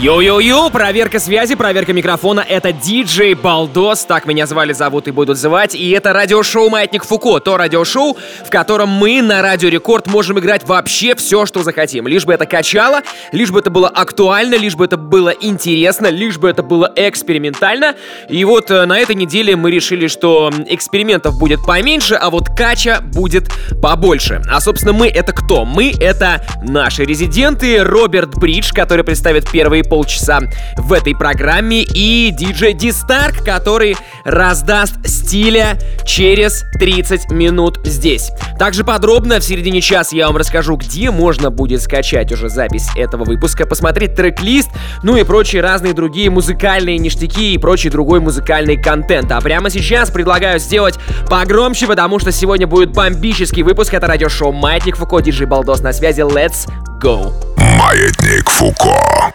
Йо-йо-йо, 0.00 0.70
проверка 0.70 1.20
связи, 1.20 1.54
проверка 1.54 1.92
микрофона. 1.92 2.40
Это 2.40 2.72
диджей 2.72 3.34
Балдос, 3.34 4.06
так 4.06 4.24
меня 4.24 4.46
звали, 4.46 4.72
зовут 4.72 5.06
и 5.06 5.10
будут 5.10 5.36
звать. 5.36 5.74
И 5.74 5.90
это 5.90 6.14
радиошоу 6.14 6.70
«Маятник 6.70 7.04
Фуко», 7.04 7.40
то 7.40 7.58
радиошоу, 7.58 8.16
в 8.46 8.48
котором 8.48 8.88
мы 8.88 9.20
на 9.20 9.42
Радио 9.42 9.68
Рекорд 9.68 10.06
можем 10.06 10.38
играть 10.38 10.66
вообще 10.66 11.14
все, 11.14 11.44
что 11.44 11.62
захотим. 11.62 12.08
Лишь 12.08 12.24
бы 12.24 12.32
это 12.32 12.46
качало, 12.46 13.02
лишь 13.32 13.50
бы 13.50 13.60
это 13.60 13.68
было 13.68 13.86
актуально, 13.86 14.54
лишь 14.54 14.76
бы 14.76 14.86
это 14.86 14.96
было 14.96 15.28
интересно, 15.28 16.06
лишь 16.06 16.38
бы 16.38 16.48
это 16.48 16.62
было 16.62 16.90
экспериментально. 16.96 17.94
И 18.30 18.46
вот 18.46 18.70
э, 18.70 18.86
на 18.86 18.98
этой 18.98 19.14
неделе 19.14 19.56
мы 19.56 19.70
решили, 19.70 20.06
что 20.06 20.50
экспериментов 20.68 21.38
будет 21.38 21.60
поменьше, 21.66 22.14
а 22.14 22.30
вот 22.30 22.48
кача 22.48 23.00
будет 23.02 23.50
побольше. 23.82 24.40
А, 24.50 24.58
собственно, 24.62 24.94
мы 24.94 25.08
это 25.08 25.34
кто? 25.34 25.66
Мы 25.66 25.92
это 26.00 26.42
наши 26.62 27.04
резиденты 27.04 27.84
Роберт 27.84 28.36
Бридж, 28.36 28.72
который 28.72 29.04
представит 29.04 29.46
первые 29.82 29.84
полчаса 29.84 30.40
в 30.76 30.92
этой 30.92 31.14
программе, 31.14 31.82
и 31.82 32.30
диджей 32.32 32.72
Ди 32.72 32.92
Старк, 32.92 33.44
который 33.44 33.96
раздаст 34.24 34.94
стиля 35.06 35.78
через 36.04 36.64
30 36.78 37.30
минут 37.30 37.80
здесь. 37.84 38.30
Также 38.58 38.84
подробно 38.84 39.40
в 39.40 39.44
середине 39.44 39.80
часа 39.80 40.16
я 40.16 40.26
вам 40.26 40.36
расскажу, 40.36 40.76
где 40.76 41.10
можно 41.10 41.50
будет 41.50 41.82
скачать 41.82 42.32
уже 42.32 42.48
запись 42.48 42.88
этого 42.96 43.24
выпуска, 43.24 43.66
посмотреть 43.66 44.14
трек-лист, 44.14 44.70
ну 45.02 45.16
и 45.16 45.24
прочие 45.24 45.62
разные 45.62 45.94
другие 45.94 46.30
музыкальные 46.30 46.98
ништяки 46.98 47.54
и 47.54 47.58
прочий 47.58 47.90
другой 47.90 48.20
музыкальный 48.20 48.76
контент. 48.76 49.30
А 49.32 49.40
прямо 49.40 49.70
сейчас 49.70 50.10
предлагаю 50.10 50.58
сделать 50.58 50.98
погромче, 51.28 51.86
потому 51.86 52.18
что 52.18 52.32
сегодня 52.32 52.66
будет 52.66 52.92
бомбический 52.92 53.62
выпуск. 53.62 53.94
Это 53.94 54.06
радиошоу 54.06 54.52
«Маятник 54.52 54.96
Фуко», 54.96 55.20
диджей 55.20 55.46
Балдос 55.46 55.80
на 55.80 55.92
связи. 55.92 56.20
Let's 56.20 56.68
go! 57.00 57.32
Маятник 57.56 58.48
Фуко. 58.48 59.32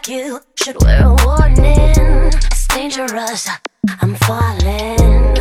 Like 0.00 0.08
you 0.08 0.40
should 0.56 0.82
wear 0.82 1.04
a 1.04 1.14
warning. 1.24 2.32
It's 2.32 2.66
dangerous. 2.68 3.48
I'm 4.00 4.14
falling. 4.14 5.34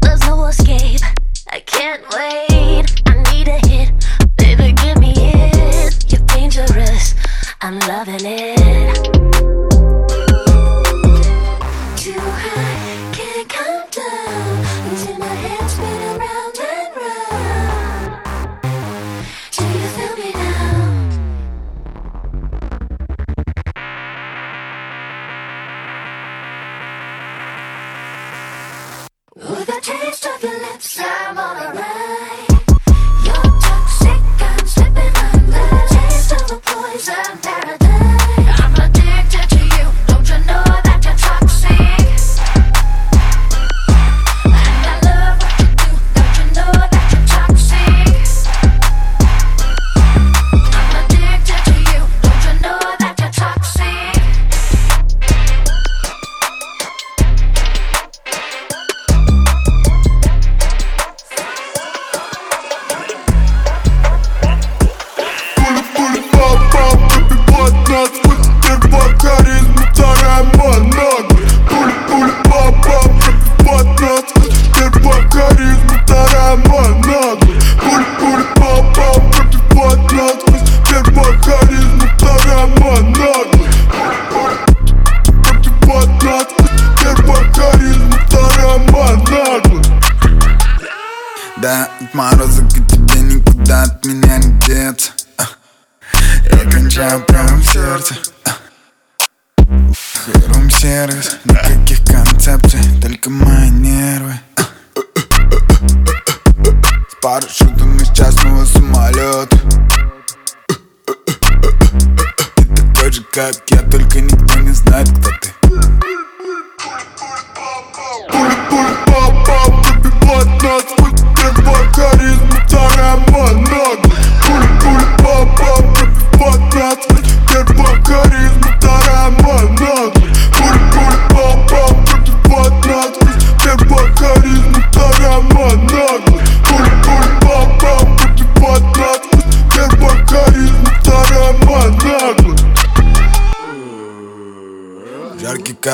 There's 0.00 0.20
no 0.26 0.46
escape. 0.46 1.00
I 1.50 1.60
can't 1.60 2.02
wait. 2.14 3.02
I 3.06 3.22
need 3.32 3.48
a 3.48 3.58
hit. 3.66 3.92
Baby, 4.36 4.72
give 4.72 4.98
me 4.98 5.12
it. 5.16 6.12
You're 6.12 6.26
dangerous. 6.26 7.14
I'm 7.60 7.78
loving 7.80 8.24
it. 8.24 9.33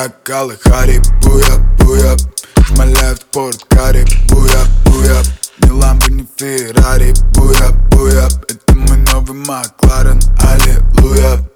как 0.00 0.22
Калахари, 0.22 1.00
буя, 1.22 1.58
буя 1.78 2.16
Шмаляют 2.64 3.18
в 3.18 3.22
спорткаре, 3.22 4.04
буя, 4.28 4.64
буя 4.84 5.22
Ни 5.60 5.70
ламбо, 5.70 6.06
ни 6.10 6.26
Феррари, 6.36 7.12
буя, 7.34 7.70
буя 7.90 8.26
Это 8.48 8.74
мой 8.74 8.96
новый 8.98 9.36
Макларен, 9.36 10.20
аллилуйя 10.38 11.48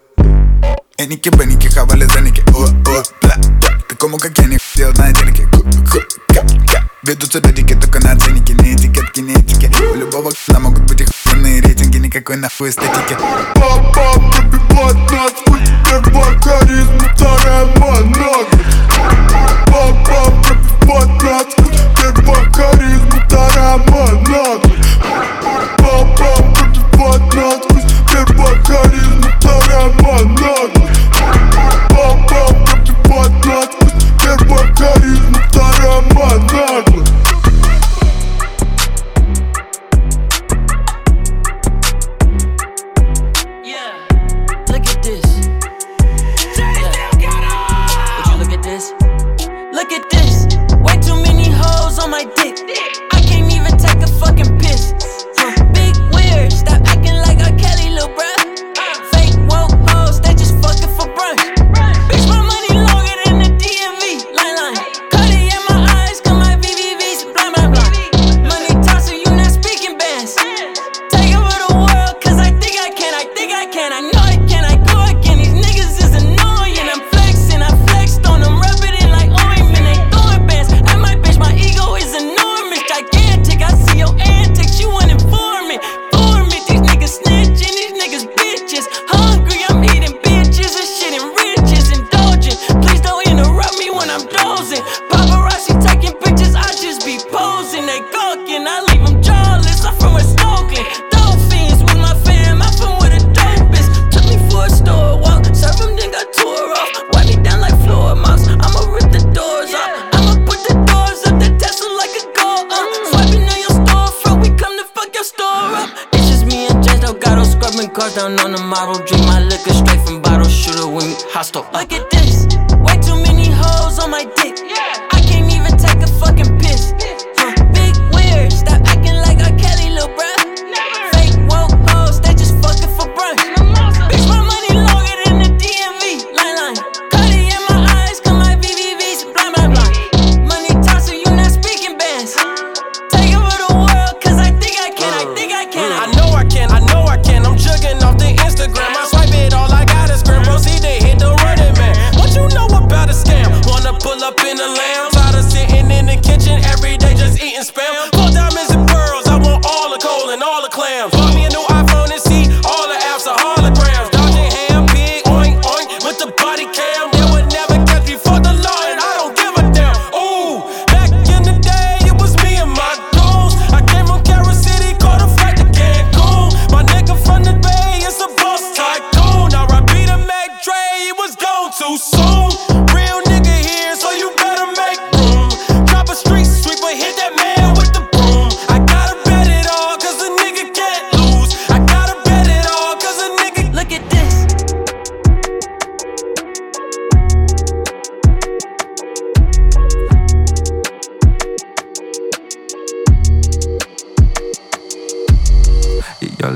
Эники, 0.99 1.31
беники, 1.31 1.69
хавали 1.69 2.07
деники, 2.07 2.43
о, 2.55 2.65
о, 2.65 2.71
бля, 2.71 3.03
бля 3.23 3.37
Такому, 3.89 4.19
как 4.19 4.37
я, 4.39 4.45
не 4.45 4.59
хотел 4.59 4.93
на 4.93 5.13
денеги, 5.13 5.45
ку, 5.53 5.63
ку, 5.63 6.24
ка 6.76 6.90
Ведутся 7.04 7.40
додики, 7.40 7.76
только 7.76 8.00
на 8.00 8.18
ценники, 8.18 8.52
не 8.54 8.74
этикетки, 8.74 9.20
не 9.20 9.34
этики 9.34 9.72
У 9.92 9.96
любого 9.96 10.32
на 10.48 10.60
могут 10.60 10.84
быть 10.84 11.02
охуенные 11.02 11.62
рейтинги, 11.62 11.98
никакой 11.98 12.38
нахуй 12.38 12.70
эстетики. 12.70 13.18
Папа, 13.56 14.20
пробивать 14.32 15.12
нас, 15.12 15.34
первая 15.46 16.40
харизма, 16.40 17.10
вторая 17.16 17.66
монога 17.78 18.60
Папа, 19.68 20.32
пробивать 20.42 21.24
нас, 21.24 21.75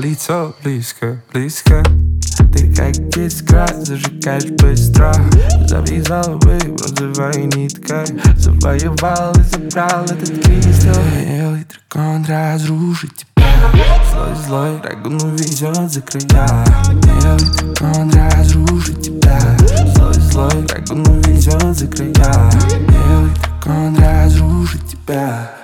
лицо 0.00 0.54
близко, 0.64 1.22
близко 1.32 1.82
Ты 2.52 2.74
как 2.74 2.96
искра, 3.16 3.66
зажигаешь 3.72 4.50
быстро. 4.52 5.12
Завязала 5.66 6.36
бы 6.38 6.58
бронзовой 6.58 7.44
ниткой. 7.44 8.06
Завоевал 8.36 9.32
и 9.32 9.42
забрал 9.42 10.04
этот 10.04 10.42
кристалл. 10.42 11.02
Белый 11.26 11.66
дракон 11.68 12.24
разрушит 12.24 13.14
тебя. 13.14 13.50
Злой, 14.10 14.34
злой 14.46 14.80
дракон 14.80 15.14
увезет 15.22 15.90
за 15.90 16.00
края. 16.00 16.64
Белый 16.88 17.74
дракон 17.74 18.10
разрушит 18.10 19.02
тебя. 19.02 19.38
Злой, 19.94 20.14
злой 20.14 20.62
дракон 20.66 21.06
увезет 21.06 21.76
за 21.76 21.86
края. 21.86 22.50
Белый 22.88 23.32
дракон 23.34 23.96
разрушит 23.98 24.86
тебя 24.88 25.59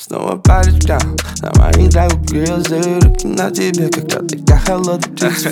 Снова 0.00 0.36
палец 0.36 0.74
взял 0.74 1.00
На 1.42 1.52
моих 1.60 1.90
драгу 1.90 2.16
грезы. 2.18 3.00
Руки 3.00 3.26
на 3.26 3.50
тебе, 3.50 3.88
когда 3.88 4.20
ты 4.20 4.38
как 4.44 4.64
холодный 4.64 5.12
птица 5.12 5.50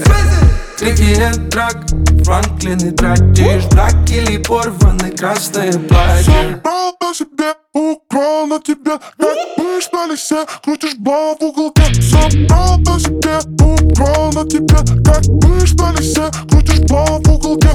Крики 0.78 1.19
нет 1.19 1.48
драк 1.48 1.87
Франклин 2.22 2.78
и 2.78 2.90
тратишь 2.93 3.64
Брак 3.66 3.94
или 4.08 4.37
порванное 4.37 5.10
красное 5.10 5.72
платье. 5.72 6.60
Брал 6.62 6.96
на 7.00 7.14
себе, 7.14 7.54
украл 7.72 8.46
на 8.46 8.60
тебе 8.60 8.98
Как 9.19 9.37
мышь 9.56 9.90
на 9.93 10.06
лисе, 10.12 10.46
крутишь 10.62 10.96
бал 10.96 11.37
в 11.40 11.42
уголке 11.42 11.82
Собрал 12.00 12.78
на 12.78 13.00
себе, 13.00 13.38
украл 13.64 14.32
на 14.32 14.49
тебе 14.49 14.76
Как 15.04 15.26
мышь 15.26 15.72
на 15.72 15.92
лисе, 15.92 16.31
крутишь 16.49 16.88
бал 16.88 17.20
в 17.20 17.28
уголке 17.28 17.70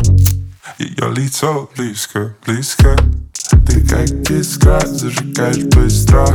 Ее 0.79 1.13
лицо 1.13 1.69
близко, 1.75 2.34
близко 2.45 2.95
Ты 3.65 3.81
как 3.88 4.31
искра, 4.31 4.79
зажигаешь 4.86 5.63
быстро 5.65 6.27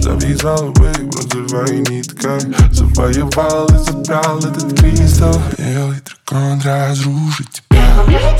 Завязал 0.00 0.72
бы 0.72 0.90
бронзовой 1.02 1.78
ниткой 1.88 2.40
Завоевал 2.72 3.66
и 3.66 3.78
забрал 3.78 4.38
этот 4.38 4.78
кристалл. 4.78 5.40
Белый 5.58 6.00
дракон 6.04 6.60
разрушит 6.62 7.48
тебя. 7.50 7.82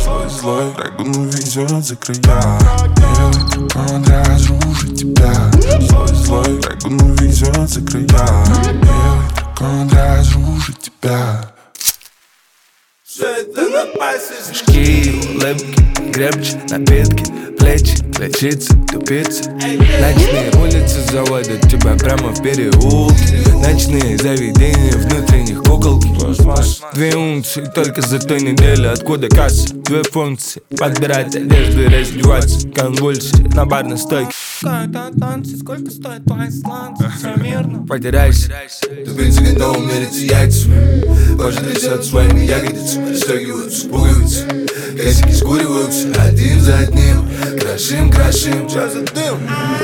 Злой, 0.03 0.29
злой 0.29 0.75
дракон 0.75 1.17
увезет 1.17 1.85
за 1.85 1.97
края. 1.97 2.59
Белый 2.97 3.69
дракон 3.69 4.05
разрушит 4.05 4.97
тебя. 4.97 5.33
Злой, 5.81 6.09
злой 6.09 6.61
дракон 6.61 7.01
увезет 7.01 7.69
за 7.69 7.81
края. 7.83 8.07
Белый 8.07 9.29
дракон 9.35 9.91
разрушит 9.91 10.79
тебя 10.81 11.53
Шки, 13.15 15.13
улыбки, 15.37 16.13
крепче, 16.15 16.59
напитки, 16.71 17.25
плечи, 17.59 17.99
ключицы, 18.17 18.75
тупицы 18.91 19.51
Ночные 19.51 20.51
улицы 20.59 21.03
заводят 21.13 21.61
тебя 21.69 21.95
прямо 21.95 22.31
в 22.33 22.43
переулке 22.43 23.47
Ночные 23.59 24.17
заведения 24.17 24.93
внутренних 24.93 25.63
куколки. 25.63 26.09
Две 26.95 27.15
унции 27.15 27.71
только 27.75 28.01
за 28.01 28.19
той 28.19 28.41
недели 28.41 28.87
Откуда 28.87 29.29
касса? 29.29 29.75
Две 29.75 30.03
функции 30.05 30.63
Подбирать 30.79 31.37
одежду 31.37 31.83
и 31.83 31.87
раздеваться 31.89 32.67
Конвульсии 32.71 33.55
на 33.55 33.67
барной 33.67 33.99
стойке 33.99 34.33
танцы, 34.63 35.57
сколько 35.57 35.91
стоит 35.91 36.25
твои 36.25 36.51
сланцы? 36.51 37.05
Все 37.19 37.35
мирно 37.37 37.87
Потеряйся 37.87 38.53
Тупицы 39.05 39.43
готовы 39.43 39.87
мериться 39.87 40.21
яйцами 40.21 41.37
Кожа 41.37 41.61
трясет 41.61 42.05
своими 42.05 42.41
ягодицами 42.41 43.02
Расстегиваются 43.09 43.89
пуговицы 43.89 44.47
Косики 44.97 45.33
скуриваются 45.33 46.09
один 46.23 46.61
за 46.61 46.79
одним 46.79 47.29
Крошим, 47.61 48.11
крошим, 48.11 48.69
за 48.69 49.03
дым? 49.15 49.39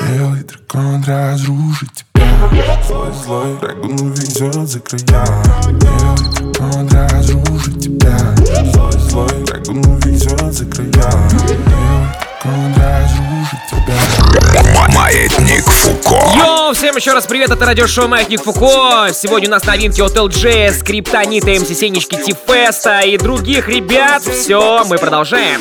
Белый 0.08 0.44
дракон 0.44 1.02
разрушит 1.04 1.90
тебя. 1.92 2.82
Злой, 2.87 3.12
злой 3.25 3.58
дракон 3.60 4.00
увезет 4.00 4.68
за 4.68 4.80
края. 4.80 5.26
Белый 5.66 6.52
дракон 6.52 6.88
разрушит 6.88 7.80
тебя. 7.80 8.37
Злой, 8.72 8.92
злой 8.92 9.44
дракон 9.44 9.78
увезет 9.78 10.52
за 10.52 10.64
края 10.66 11.88
Тебя 12.40 13.04
Маятник 14.95 15.64
Фуко. 15.64 16.21
Йоу, 16.37 16.73
всем 16.73 16.95
еще 16.97 17.12
раз 17.12 17.26
привет, 17.26 17.50
это 17.50 17.66
радиошоу 17.66 18.07
Маятник 18.07 18.45
Фуко. 18.45 19.12
Сегодня 19.12 19.49
у 19.49 19.50
нас 19.50 19.64
новинки 19.64 20.00
от 20.00 20.16
LJ, 20.16 20.73
Скриптонита, 20.75 21.50
МС 21.50 21.68
Сенечки, 21.68 22.14
Тифеста 22.14 23.00
и 23.00 23.18
других 23.18 23.68
ребят. 23.68 24.23
Все, 24.23 24.85
мы 24.85 24.99
продолжаем. 24.99 25.61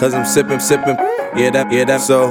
Cause 0.00 0.14
I'm 0.14 0.24
sipping, 0.24 0.60
sipping, 0.60 0.96
yeah, 1.36 1.50
that, 1.50 1.70
yeah, 1.70 1.84
that 1.84 2.00
so. 2.00 2.30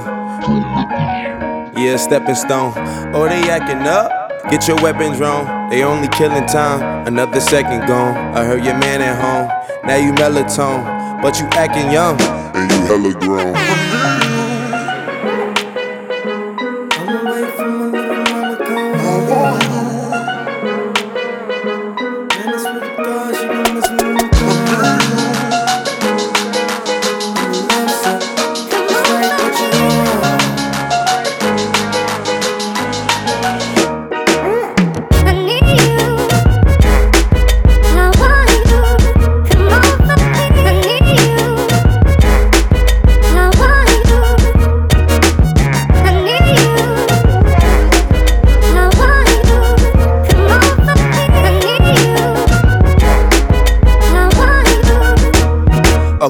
Yeah, 1.79 1.97
stepping 1.97 2.33
stone. 2.33 2.73
Oh, 3.13 3.29
they 3.29 3.47
acting 3.47 3.85
up. 3.85 4.49
Get 4.49 4.67
your 4.67 4.77
weapons 4.77 5.19
wrong. 5.19 5.69
They 5.69 5.83
only 5.83 6.07
killing 6.07 6.47
time. 6.47 7.05
Another 7.05 7.39
second 7.39 7.85
gone. 7.85 8.17
I 8.35 8.43
heard 8.43 8.65
your 8.65 8.73
man 8.79 9.03
at 9.03 9.21
home. 9.21 9.85
Now 9.87 9.97
you 9.97 10.13
melatonin, 10.13 11.21
but 11.21 11.39
you 11.39 11.45
acting 11.51 11.91
young. 11.91 12.19
And 12.19 12.71
you 12.71 12.77
hella 12.87 13.13
grown 13.19 13.88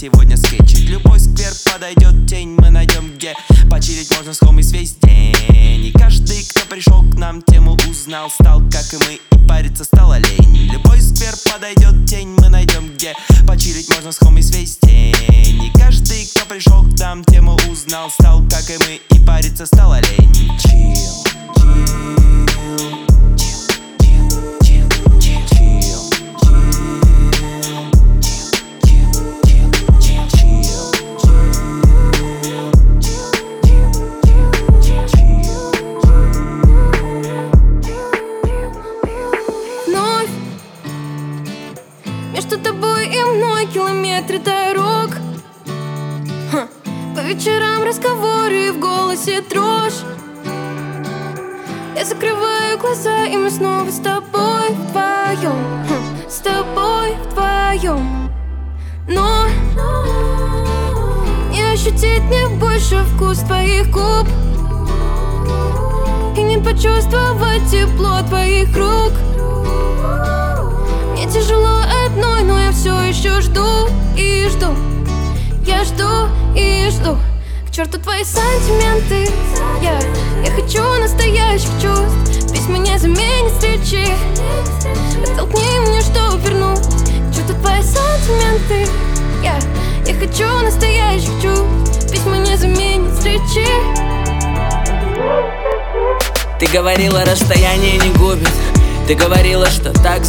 Сегодня 0.00 0.36
скетчить 0.38 0.88
Любой 0.88 1.20
сквер 1.20 1.52
подойдет 1.70 2.26
тень 2.26 2.56
Мы 2.58 2.70
найдем 2.70 3.14
где 3.14 3.34
Почилить 3.70 4.10
можно 4.16 4.32
с 4.32 4.38
хомис 4.38 4.72
весь 4.72 4.94
день. 4.94 5.84
И 5.84 5.92
каждый, 5.92 6.42
кто 6.44 6.60
пришел 6.70 7.02
к 7.02 7.14
нам 7.16 7.42
Тему 7.42 7.76
узнал, 7.88 8.30
стал 8.30 8.60
как 8.70 8.94
и 8.94 8.96
мы 8.96 9.20
И 9.30 9.46
париться 9.46 9.84
стало 9.84 10.18
лень. 10.18 10.70
Любой 10.72 11.02
сквер 11.02 11.34
подойдет 11.52 12.06
тень 12.08 12.34
Мы 12.38 12.48
найдем 12.48 12.94
где 12.94 13.14
Почилить 13.46 13.90
можно 13.94 14.10
с 14.12 14.18
хомис 14.18 14.50
весь 14.50 14.78
день. 14.78 15.64
И 15.64 15.70
каждый, 15.78 16.26
кто 16.26 16.46
пришел 16.46 16.82
к 16.82 16.98
нам 16.98 17.22
Тему 17.24 17.58
узнал, 17.70 18.10
стал 18.10 18.42
как 18.48 18.70
и 18.70 18.78
мы 18.78 19.00
И 19.10 19.26
париться 19.26 19.66
стало 19.66 20.00
лень. 20.00 20.50
Чил, 20.60 21.30
Вновь 21.56 22.49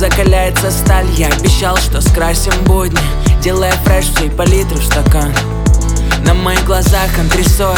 закаляется 0.01 0.71
сталь. 0.71 1.05
Я 1.15 1.27
обещал, 1.27 1.77
что 1.77 2.01
скрасим 2.01 2.53
будни. 2.65 2.99
Делая 3.39 3.71
фреш 3.85 4.05
всей 4.05 4.31
палитры 4.31 4.79
в 4.79 4.83
стакан. 4.83 5.31
На 6.25 6.33
моих 6.33 6.65
глазах 6.65 7.07
антресоль. 7.19 7.77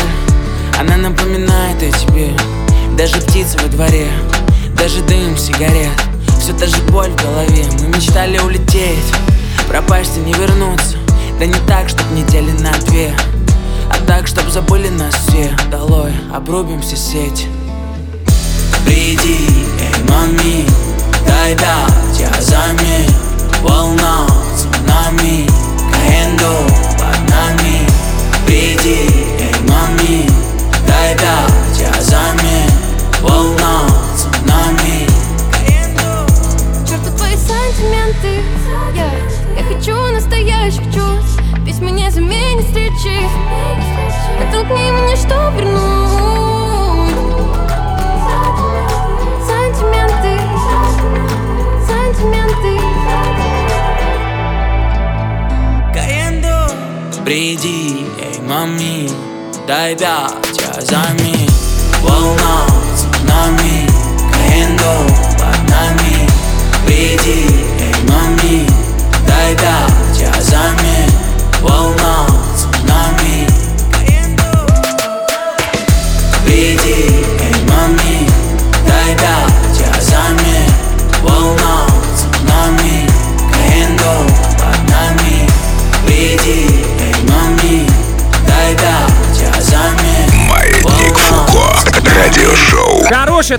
Она 0.80 0.96
напоминает 0.96 1.84
о 1.84 1.92
тебе. 1.92 2.32
Даже 2.98 3.18
птицы 3.18 3.58
во 3.62 3.68
дворе. 3.68 4.08
Даже 4.78 5.02
дым 5.02 5.38
сигарет. 5.38 5.92
Все 6.40 6.54
та 6.54 6.66
же 6.66 6.82
боль 6.84 7.10
в 7.10 7.22
голове. 7.22 7.66
Мы 7.82 7.90
мечтали 7.90 8.38
улететь. 8.40 9.14
Пропасть 9.68 10.16
и 10.16 10.22
не 10.22 10.34
вернуться. 10.34 10.96
Да 11.40 11.46
не 11.46 11.60
так, 11.68 11.90
чтоб 11.90 12.10
недели 12.12 12.52
на 12.52 12.72
две. 12.86 13.14
А 13.90 13.96
так, 14.08 14.28
чтоб 14.28 14.48
забыли 14.48 14.88
нас 14.88 15.14
все. 15.28 15.52
Долой, 15.70 16.14
обрубим 16.34 16.82
все 16.82 16.96
сети 16.96 17.48
Приди, 18.86 19.40
эй, 19.78 20.10
мами, 20.10 20.66
дай 21.28 21.56
дать 21.56 21.94
я 21.94 22.03
замен 22.41 23.07
Волна, 23.63 24.27
цунами, 24.57 25.47
каенду 25.93 26.92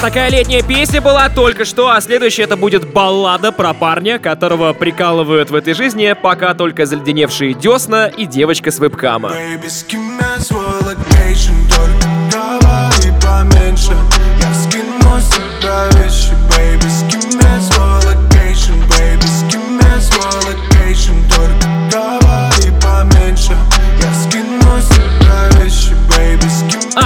такая 0.04 0.28
летняя 0.30 0.62
песня 0.62 1.00
была 1.00 1.30
только 1.30 1.64
что, 1.64 1.88
а 1.88 1.98
следующая 2.02 2.42
это 2.42 2.58
будет 2.58 2.92
баллада 2.92 3.52
про 3.52 3.72
парня, 3.72 4.18
которого 4.18 4.74
прикалывают 4.74 5.48
в 5.48 5.54
этой 5.54 5.72
жизни 5.72 6.14
пока 6.20 6.52
только 6.52 6.84
заледеневшие 6.84 7.54
десна 7.54 8.08
и 8.08 8.26
девочка 8.26 8.70
с 8.70 8.78
вебкама. 8.78 9.30
Baby, 9.30 9.70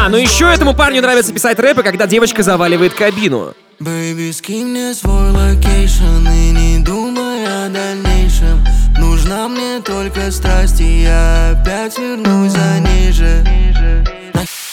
Ну 0.09 0.17
еще 0.17 0.51
этому 0.51 0.73
парню 0.73 1.03
нравится 1.03 1.35
писать 1.35 1.59
рэпы, 1.59 1.83
когда 1.83 2.07
девочка 2.07 2.43
заваливает 2.43 2.95
кабину. 2.95 3.53
Baby, 3.79 4.33
скинь 4.33 4.69
мне 4.69 4.95
свой 4.95 5.31
location 5.31 6.27
И 6.27 6.51
не 6.51 6.79
думай 6.79 7.45
о 7.45 7.69
дальнейшем. 7.69 8.65
Нужна 8.97 9.49
мне 9.49 9.81
только 9.81 10.33
страсть 10.33 10.81
И 10.81 11.03
я 11.03 11.51
опять 11.51 11.99
вернусь 11.99 12.53
за 12.53 12.81
ней 12.81 13.13
же. 13.13 13.45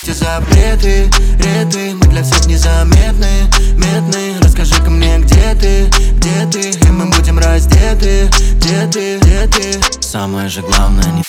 Запреты, 0.05 1.09
реты 1.37 1.93
Мы 1.95 2.07
для 2.07 2.23
всех 2.23 2.45
незаметны, 2.45 3.51
метны. 3.75 4.37
Расскажи-ка 4.41 4.89
мне, 4.89 5.19
где 5.19 5.53
ты, 5.59 5.89
где 6.13 6.45
ты 6.49 6.87
И 6.87 6.91
мы 6.91 7.07
будем 7.07 7.37
раздеты, 7.37 8.29
где 8.55 8.87
ты, 8.89 9.17
где 9.19 9.47
ты. 9.47 10.01
Самое 10.01 10.47
же 10.47 10.61
главное, 10.61 11.11
не 11.11 11.24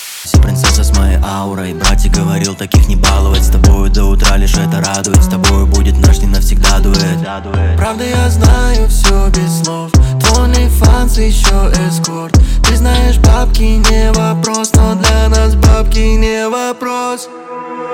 принцесса 0.57 0.83
с 0.83 0.97
моей 0.97 1.17
аурой. 1.23 1.73
Братик 1.73 2.13
говорил, 2.13 2.55
таких 2.55 2.87
не 2.87 2.95
баловать. 2.95 3.43
С 3.43 3.49
тобою 3.49 3.89
до 3.89 4.05
утра 4.05 4.37
лишь 4.37 4.55
это 4.55 4.81
радует. 4.81 5.23
С 5.23 5.27
тобою 5.27 5.67
будет 5.67 5.97
наш 5.97 6.19
не 6.19 6.27
навсегда 6.27 6.79
дуэт 6.79 7.19
Правда 7.77 8.03
я 8.03 8.29
знаю 8.29 8.87
все 8.87 9.29
без 9.29 9.63
слов. 9.63 9.91
Твой 10.19 10.69
fans 10.69 11.17
еще 11.17 11.71
эскорт. 11.87 12.39
Ты 12.67 12.75
знаешь, 12.75 13.17
бабки 13.19 13.61
не 13.61 14.11
вопрос 14.13 14.73
Но 14.73 14.95
для 14.95 15.29
нас 15.29 15.55
бабки 15.55 15.99
не 15.99 16.47
вопрос. 16.49 17.29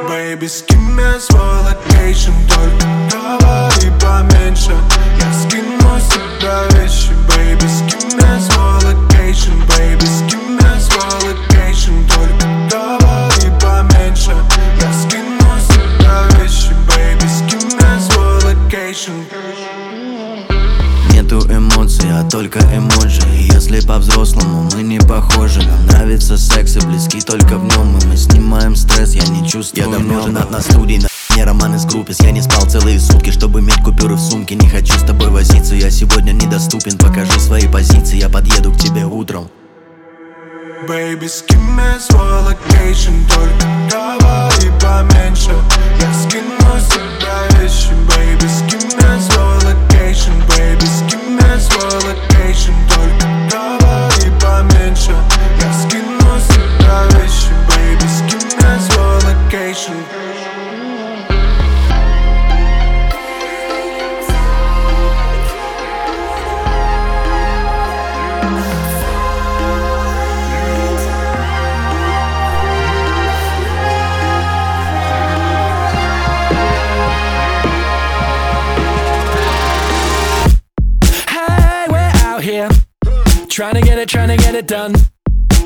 Baby, 0.10 0.48
скинь 0.48 0.80
свой 1.20 1.64
location, 1.64 2.32
только 2.50 2.86
говори 3.10 3.92
поменьше. 4.02 4.72
Я 5.20 5.34
скину 5.34 5.98
с 5.98 6.14
тебя 6.14 6.64
вещи, 6.78 7.12
baby, 7.28 7.68
скинь 7.70 8.20
свой 8.20 8.84
location, 8.84 9.52
baby, 9.70 10.06
скинь 10.06 10.63
только 22.34 22.62
эмоджи. 22.76 23.22
Если 23.54 23.80
по-взрослому 23.82 24.68
мы 24.74 24.82
не 24.82 24.98
похожи 24.98 25.62
Нам 25.62 25.86
нравится 25.86 26.36
секс 26.36 26.76
и 26.78 26.80
близки 26.80 27.22
только 27.22 27.60
в 27.60 27.64
нем 27.64 27.96
И 28.00 28.06
мы 28.08 28.18
снимаем 28.18 28.76
стресс, 28.76 29.14
я 29.14 29.22
не 29.28 29.48
чувствую 29.48 29.86
Я 29.86 29.92
давно 29.92 30.24
женат 30.24 30.50
на 30.50 30.60
студии, 30.60 30.98
на 30.98 31.10
мне 31.30 31.44
роман 31.44 31.76
с 31.76 31.86
groupies 31.86 32.22
Я 32.22 32.32
не 32.32 32.42
спал 32.42 32.66
целые 32.66 33.00
сутки, 33.00 33.30
чтобы 33.30 33.60
иметь 33.60 33.84
купюры 33.84 34.16
в 34.16 34.20
сумке. 34.20 34.56
Не 34.56 34.68
хочу 34.68 34.98
с 34.98 35.04
тобой 35.04 35.30
возиться, 35.30 35.76
я 35.76 35.92
сегодня 35.92 36.32
недоступен 36.32 36.98
Покажи 36.98 37.40
свои 37.40 37.68
позиции, 37.68 38.18
я 38.18 38.30
подъеду 38.30 38.72
к 38.72 38.78
тебе 38.80 39.06
утром. 39.06 39.48
Baby, 40.90 41.30
скинь 41.30 41.60
свой 42.00 42.42
location 42.42 43.14
Только 43.30 43.68
говори 43.92 44.72
поменьше. 44.82 45.52
Я 46.02 46.12
скину 46.16 46.80
себя 46.90 47.62
вещи. 47.62 47.92
Baby, 48.10 48.50
скинь 48.50 48.90
свой 49.22 49.56
локейшн 49.64 50.32
Baby, 50.50 50.93
done. 84.74 84.96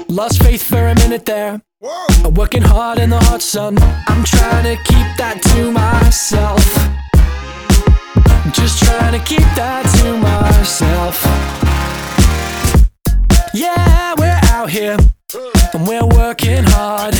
Lost 0.10 0.44
faith 0.44 0.62
for 0.62 0.86
a 0.86 0.96
minute 0.96 1.26
there. 1.26 1.62
I'm 2.26 2.34
Working 2.34 2.62
hard 2.62 3.00
in 3.00 3.10
the 3.10 3.22
hot 3.30 3.42
sun. 3.42 3.78
I'm 4.12 4.24
trying 4.26 4.66
to 4.66 4.76
keep 4.84 5.08
that 5.22 5.38
to 5.52 5.72
myself. 5.72 6.66
Just 8.52 8.84
trying 8.84 9.14
to 9.18 9.24
keep 9.26 9.48
that 9.56 9.84
to 9.98 10.08
myself. 10.30 11.16
Yeah, 13.54 14.14
we're 14.20 14.42
out 14.52 14.70
here. 14.70 14.98
And 15.74 15.88
we're 15.88 16.10
working 16.22 16.66
hard. 16.76 17.16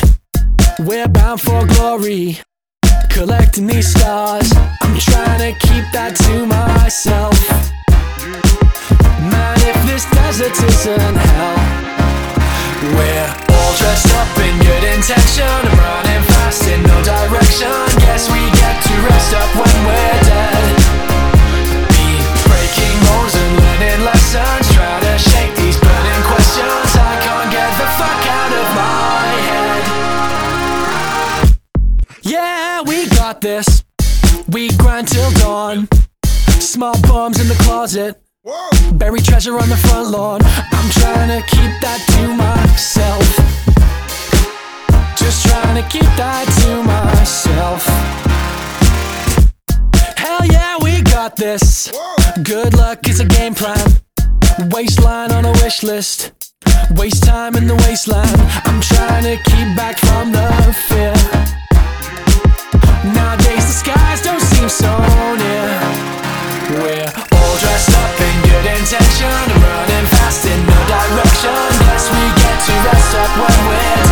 We're 0.80 1.08
bound 1.08 1.40
for 1.40 1.66
glory. 1.68 2.40
Collecting 3.10 3.68
these 3.68 3.90
stars. 3.96 4.52
I'm 4.82 4.98
trying 5.00 5.40
to 5.40 5.68
keep 5.68 5.86
that 5.94 6.18
to 6.26 6.46
myself. 6.46 7.38
Man, 9.20 9.58
if 9.66 9.78
this 9.90 10.06
desert 10.14 10.54
isn't 10.54 11.18
hell, 11.18 11.58
we're 12.94 13.30
all 13.50 13.74
dressed 13.82 14.14
up 14.14 14.30
in 14.38 14.54
good 14.62 14.84
intention. 14.94 15.50
I'm 15.50 15.74
running 15.74 16.24
fast 16.30 16.68
in 16.70 16.84
no 16.84 17.02
direction. 17.02 17.74
Guess 18.06 18.30
we 18.30 18.46
get 18.62 18.78
to 18.86 18.94
rest 19.10 19.34
up 19.34 19.50
when 19.58 19.74
we're 19.90 20.20
dead. 20.30 20.78
Be 21.90 22.22
breaking 22.46 22.98
bones 23.10 23.34
and 23.34 23.52
learning 23.58 24.06
lessons. 24.06 24.70
Try 24.78 25.00
to 25.02 25.18
shake 25.18 25.56
these 25.58 25.80
burning 25.82 26.24
questions. 26.30 26.90
I 26.94 27.18
can't 27.26 27.50
get 27.50 27.72
the 27.82 27.90
fuck 27.98 28.22
out 28.38 28.54
of 28.54 28.68
my 28.78 29.26
head. 29.50 29.82
Yeah, 32.22 32.82
we 32.86 33.10
got 33.10 33.42
this. 33.42 33.84
We 34.50 34.70
grind 34.78 35.08
till 35.08 35.32
dawn. 35.42 35.88
Small 36.60 36.96
bombs 37.02 37.40
in 37.42 37.48
the 37.48 37.58
closet. 37.64 38.22
Bury 38.94 39.20
treasure 39.20 39.60
on 39.60 39.68
the 39.68 39.76
front 39.76 40.10
lawn. 40.10 40.40
I'm 40.44 40.90
trying 40.92 41.28
to 41.28 41.46
keep 41.48 41.72
that 41.82 42.00
to 42.16 42.34
myself. 42.34 43.28
Just 45.18 45.46
trying 45.46 45.76
to 45.76 45.90
keep 45.90 46.10
that 46.16 46.48
to 46.62 46.84
myself. 46.84 47.84
Hell 50.18 50.46
yeah, 50.46 50.78
we 50.82 51.02
got 51.02 51.36
this. 51.36 51.92
Good 52.44 52.74
luck 52.74 53.08
is 53.10 53.20
a 53.20 53.26
game 53.26 53.54
plan. 53.54 53.86
Waistline 54.72 55.34
on 55.34 55.44
a 55.44 55.52
wish 55.64 55.84
list. 55.84 56.32
Waste 56.96 57.24
time 57.24 57.56
in 57.56 57.68
the 57.68 57.76
wasteland. 57.76 58.32
I'm 58.64 58.80
trying 58.80 59.24
to 59.24 59.36
keep 59.44 59.76
back 59.76 60.00
from 60.00 60.32
the 60.32 60.48
fear. 60.88 61.14
Nowadays 63.14 63.66
the 63.68 63.74
skies 63.84 64.22
don't 64.22 64.40
seem 64.40 64.70
so 64.70 65.36
near. 65.36 66.82
We're 66.82 67.27
dressed 67.60 67.90
up 67.90 68.20
in 68.22 68.36
good 68.50 68.66
intention 68.78 69.34
running 69.62 70.08
fast 70.18 70.46
in 70.46 70.60
no 70.66 70.80
direction. 70.86 71.54
Guess 71.82 72.10
we 72.12 72.24
get 72.42 72.58
to 72.66 72.74
rest 72.86 73.16
up 73.18 73.32
when 73.38 73.58
we're 73.68 74.07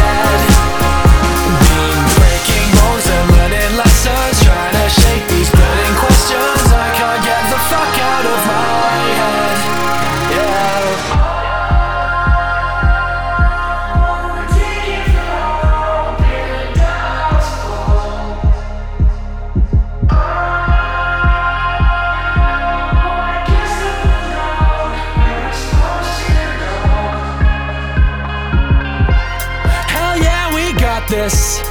this. 31.09 31.61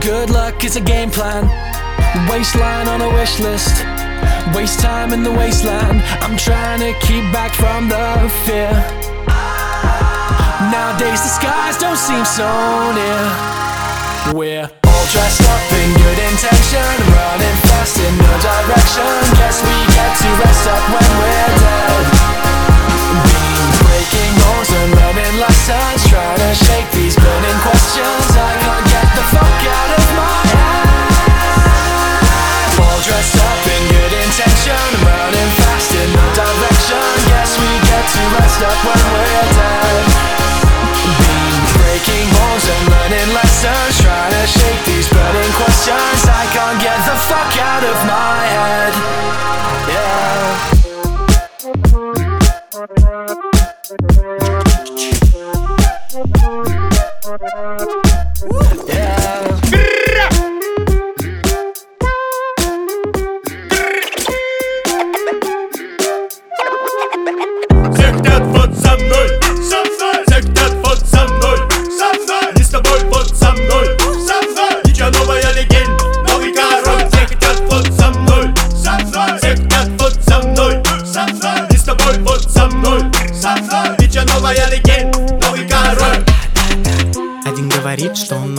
Good 0.00 0.30
luck 0.30 0.64
is 0.64 0.76
a 0.76 0.80
game 0.80 1.10
plan. 1.10 1.44
Waistline 2.28 2.88
on 2.88 3.00
a 3.00 3.08
wish 3.14 3.38
list. 3.38 3.84
Waste 4.54 4.80
time 4.80 5.12
in 5.12 5.22
the 5.22 5.30
wasteland. 5.30 6.02
I'm 6.20 6.36
trying 6.36 6.80
to 6.80 6.92
keep 7.06 7.24
back 7.32 7.52
from 7.54 7.88
the 7.88 8.30
fear. 8.44 8.70
Nowadays 10.70 11.20
the 11.22 11.32
skies 11.38 11.78
don't 11.78 11.98
seem 11.98 12.24
so 12.24 12.48
near. 12.94 13.22
We're 14.34 14.68
all 14.84 15.06
dressed 15.12 15.42
up 15.42 15.72
in 15.72 15.88
good 15.94 16.18
intention, 16.30 16.90
running 17.14 17.58
fast 17.68 17.96
in 17.98 18.14
no 18.18 18.32
direction. 18.38 19.12
Guess 19.38 19.62
we 19.62 19.76
get 19.94 20.12
to 20.18 20.28
rest 20.42 20.66
up 20.68 20.84
when 20.94 21.10
we're 21.18 21.58
dead. 21.58 22.19
Learning 25.30 25.46
lessons, 25.46 26.02
trying 26.08 26.38
to 26.38 26.54
shake 26.54 26.90
these 26.90 27.14
burning 27.14 27.58
questions. 27.62 28.30
I 28.34 28.52
can't 28.58 28.86
get 28.90 29.06
the 29.14 29.22
fuck 29.30 29.62
out 29.62 29.90
of 29.94 30.04
my 30.18 30.42
head. 30.50 31.14
All 32.82 33.00
dressed 33.02 33.38
up 33.38 33.62
in 33.70 33.82
good 33.94 34.12
intention, 34.26 34.82
running 35.06 35.50
fast 35.54 35.94
in 35.94 36.10
no 36.10 36.24
direction. 36.34 37.06
Guess 37.30 37.58
we 37.62 37.70
get 37.86 38.04
to 38.10 38.22
rest 38.42 38.60
up 38.62 38.78
when 38.82 39.02
we're 39.14 39.46
dead. 39.54 40.02
Been 41.14 41.62
breaking 41.78 42.26
bones 42.34 42.66
and 42.66 42.84
learning 42.90 43.30
lessons, 43.34 44.02
trying 44.02 44.34
to 44.34 44.44
shake 44.46 44.82
these 44.84 45.08
burning 45.14 45.52
questions. 45.54 46.26
I 46.26 46.46
can't 46.50 46.80
get 46.82 46.98
the 47.06 47.16
fuck 47.30 47.54
out 47.70 47.84
of 47.86 47.98
my 48.02 48.34
head. 48.50 48.94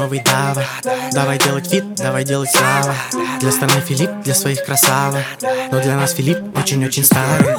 Новый 0.02 0.22
Дава. 0.26 0.64
Давай 1.14 1.38
делать 1.38 1.72
вид, 1.72 1.96
давай 1.96 2.24
делать 2.24 2.50
слава. 2.52 2.96
Для 3.40 3.52
страны 3.52 3.82
Филипп, 3.88 4.10
для 4.24 4.34
своих 4.34 4.64
красавок 4.66 5.24
Но 5.72 5.80
для 5.82 5.96
нас 5.96 6.14
Филипп 6.14 6.40
очень-очень 6.58 7.04
старый 7.04 7.56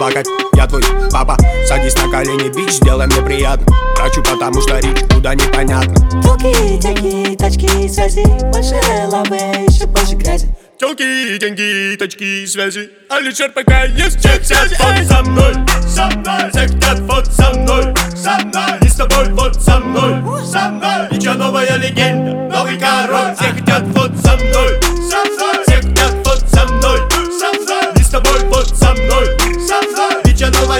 плакать, 0.00 0.26
Я 0.54 0.66
твой 0.66 0.82
папа, 1.12 1.36
садись 1.66 1.94
на 1.96 2.10
колени, 2.10 2.48
бич, 2.48 2.76
сделай 2.76 3.06
мне 3.06 3.20
приятно. 3.20 3.66
Трачу, 3.96 4.22
потому 4.22 4.62
что 4.62 4.78
речь 4.78 5.00
куда 5.12 5.34
непонятно. 5.34 5.94
Телки, 6.22 6.78
деньги, 6.78 7.36
тачки, 7.36 7.86
связи 7.86 8.24
Больше 8.50 8.80
лавы, 9.08 9.36
еще 9.68 9.84
больше 9.84 10.14
грязи. 10.14 10.48
Телки, 10.78 11.36
деньги, 11.38 11.96
точки, 11.98 12.46
связи. 12.46 12.88
А 13.10 13.20
лишь 13.20 13.36
пока 13.54 13.84
есть 13.84 14.22
чек, 14.22 14.42
сядь 14.42 14.70
вот 14.80 15.06
со 15.06 15.22
мной 15.22 15.54
Со 15.86 16.06
мной, 16.06 16.50
все 16.50 16.60
хотят 16.60 17.00
вот 17.00 17.26
со 17.26 17.50
мной 17.52 17.94
Со 18.16 18.38
мной, 18.42 18.78
и 18.80 18.88
с 18.88 18.94
тобой 18.94 19.28
вот 19.32 19.54
со 19.56 19.78
мной 19.80 20.42
Со 20.46 20.70
мной, 20.70 21.08
ничего 21.10 21.34
новая 21.34 21.76
легенда 21.76 22.56
Новый 22.56 22.78
король, 22.78 23.34
все 23.38 23.52
хотят 23.52 23.82
вот 23.88 24.12
со 24.16 24.34
мной 24.38 24.80
Со 25.10 25.30
мной, 25.30 25.69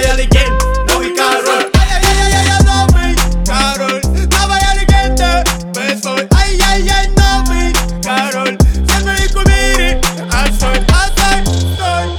новая 0.00 0.14
легенда 0.14 0.64
Новый 0.88 1.14
король 1.14 1.70
Ай-яй-яй-яй, 1.74 2.62
новый 2.64 3.16
король 3.44 4.02
Новая 4.38 4.74
легенда, 4.74 5.44
мы 5.74 5.96
свой 5.96 6.28
Ай-яй-яй, 6.32 7.08
новый 7.08 7.72
король 8.02 8.58
Все 8.86 9.00
твои 9.00 9.28
кумиры, 9.28 10.00
отстой, 10.32 10.78
отстой, 10.78 11.46
стой 11.74 12.18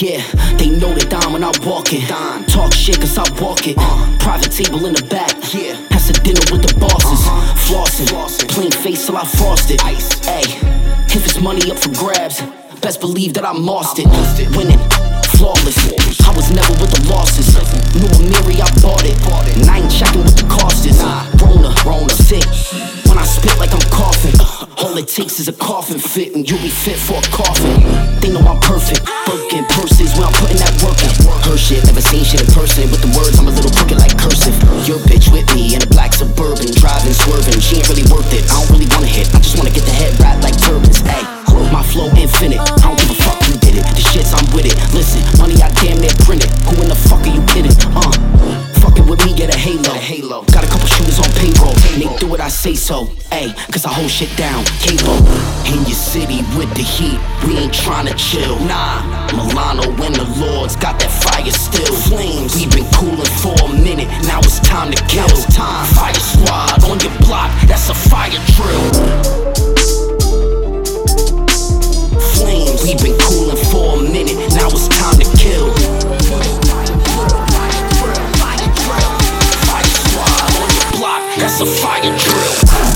Yeah, 0.00 0.20
they 0.58 0.70
know 0.70 0.92
that 0.92 1.14
I'm 1.24 1.32
when 1.32 1.44
I 1.44 1.52
walk 1.64 1.92
in. 1.92 2.04
Talk 2.48 2.74
shit 2.74 3.00
cause 3.00 3.16
I 3.16 3.22
walk 3.40 3.68
it. 3.68 3.76
Private 4.18 4.50
table 4.50 4.84
in 4.86 4.92
the 4.92 5.04
back. 5.04 5.30
Yeah, 5.54 5.76
has 5.92 6.10
a 6.10 6.14
dinner 6.14 6.42
with 6.50 6.66
the 6.66 6.74
bosses. 6.80 7.24
Flossing, 7.64 8.48
plain 8.48 8.72
face 8.72 9.06
till 9.06 9.16
I 9.16 9.24
frost 9.24 9.70
it. 9.70 9.80
Hey, 9.82 10.87
if 11.15 11.25
it's 11.25 11.39
money 11.41 11.71
up 11.71 11.77
for 11.77 11.89
grabs, 11.95 12.41
best 12.81 12.99
believe 12.99 13.33
that 13.33 13.45
I 13.45 13.51
lost 13.51 13.97
it. 13.99 14.07
Winning, 14.55 14.79
flawless. 15.37 15.77
I 16.21 16.31
was 16.35 16.51
never 16.51 16.71
with 16.81 16.91
the 16.91 17.09
losses. 17.09 17.55
Knew 17.95 18.05
a 18.05 18.19
Miri, 18.29 18.61
I 18.61 18.69
bought 18.81 19.05
it. 19.05 19.17
And 19.57 19.69
I 19.69 19.79
ain't 19.79 19.91
checking 19.91 20.21
what 20.21 20.35
the 20.37 20.47
cost 20.47 20.85
is. 20.85 21.01
Rona, 21.41 21.73
Rona, 21.85 22.09
sick. 22.09 22.98
When 23.09 23.17
I 23.17 23.25
spit 23.25 23.57
like 23.57 23.73
I'm 23.73 23.81
coughing, 23.89 24.37
all 24.77 24.93
it 25.01 25.09
takes 25.09 25.41
is 25.41 25.49
a 25.49 25.53
coffin 25.57 25.97
fit 25.97 26.37
and 26.37 26.45
you'll 26.45 26.61
be 26.61 26.69
fit 26.69 27.01
for 27.01 27.17
a 27.17 27.25
coffin. 27.33 27.81
They 28.21 28.29
know 28.29 28.45
I'm 28.45 28.61
perfect. 28.61 29.01
Birkin 29.25 29.65
purses 29.73 30.13
when 30.13 30.29
I'm 30.29 30.37
putting 30.37 30.61
that 30.61 30.69
work 30.85 31.01
in. 31.01 31.09
Her 31.49 31.57
shit, 31.57 31.81
never 31.89 32.05
seen 32.05 32.21
shit 32.21 32.45
in 32.45 32.51
person. 32.53 32.85
With 32.93 33.01
the 33.01 33.09
words, 33.17 33.41
I'm 33.41 33.49
a 33.49 33.53
little 33.53 33.73
crooked 33.73 33.97
like 33.97 34.13
cursive. 34.13 34.53
Your 34.85 35.01
bitch 35.09 35.33
with 35.33 35.49
me 35.57 35.73
in 35.73 35.81
a 35.81 35.89
black 35.89 36.13
suburban, 36.13 36.69
driving, 36.77 37.17
swerving. 37.17 37.57
She 37.57 37.81
ain't 37.81 37.89
really 37.89 38.05
worth 38.13 38.29
it. 38.29 38.45
I 38.45 38.61
don't 38.61 38.69
really 38.77 38.89
wanna 38.93 39.09
hit. 39.09 39.25
I 39.33 39.41
just 39.41 39.57
wanna 39.57 39.73
get 39.73 39.89
the 39.89 39.95
head 39.97 40.13
wrapped 40.21 40.45
like 40.45 40.55
turbans. 40.61 41.01
Hey, 41.01 41.25
my 41.73 41.81
flow 41.81 42.13
infinite. 42.13 42.61
I 42.61 42.77
don't 42.77 42.93
give 43.01 43.09
a 43.09 43.17
fuck 43.25 43.41
who 43.49 43.57
did 43.57 43.81
it. 43.81 43.85
The 43.97 44.05
shits, 44.13 44.37
I'm 44.37 44.45
with 44.53 44.69
it. 44.69 44.77
Listen, 44.93 45.25
money 45.41 45.57
I 45.65 45.73
damn 45.81 45.97
near 45.97 46.13
printed. 46.21 46.53
Who 46.69 46.77
in 46.85 46.93
the 46.93 46.99
fuck 47.09 47.25
are 47.25 47.33
you 47.33 47.41
kidding? 47.49 47.73
Uh. 47.97 48.68
Fucking 48.81 49.07
with 49.07 49.25
me, 49.25 49.33
get 49.33 49.53
a 49.53 49.57
halo. 49.57 49.93
halo. 49.93 50.43
Got 50.51 50.63
a 50.63 50.67
couple 50.67 50.87
shooters 50.87 51.19
on 51.19 51.29
payroll. 51.35 51.73
Nigga, 51.99 52.19
do 52.19 52.27
what 52.27 52.39
I 52.41 52.47
say 52.47 52.75
so. 52.75 53.05
Ayy, 53.31 53.53
cause 53.71 53.85
I 53.85 53.89
hold 53.89 54.09
shit 54.09 54.31
down. 54.37 54.63
Cable. 54.79 55.19
In 55.67 55.83
your 55.85 55.99
city 55.99 56.41
with 56.57 56.71
the 56.75 56.83
heat, 56.83 57.19
we 57.45 57.57
ain't 57.57 57.73
tryna 57.73 58.15
chill. 58.17 58.57
Nah, 58.65 59.03
Milano 59.35 59.83
and 60.03 60.15
the 60.15 60.25
Lords 60.39 60.75
got 60.75 60.99
that 60.99 61.11
fire 61.11 61.51
still. 61.51 61.93
Flames, 62.09 62.55
we 62.55 62.65
been 62.67 62.87
cooling 62.95 63.33
for 63.43 63.55
a 63.65 63.69
minute. 63.69 64.07
Now 64.25 64.39
it's 64.39 64.59
time 64.59 64.91
to 64.91 65.03
kill. 65.05 65.27
time. 65.51 65.85
Fire 65.93 66.13
squad 66.13 66.83
on 66.89 66.99
your 66.99 67.13
block, 67.25 67.51
that's 67.67 67.89
a 67.89 67.95
fire 67.95 68.31
drill. 68.55 68.85
Flames, 72.39 72.83
we 72.83 72.95
been 72.95 73.17
cooling 73.19 73.61
for 73.71 73.99
a 73.99 74.01
minute. 74.01 74.37
Now 74.55 74.67
it's 74.69 74.87
time 74.87 75.17
to 75.19 75.27
kill. 75.37 75.78
A 81.61 81.65
fire 81.65 82.15
drill. 82.17 82.88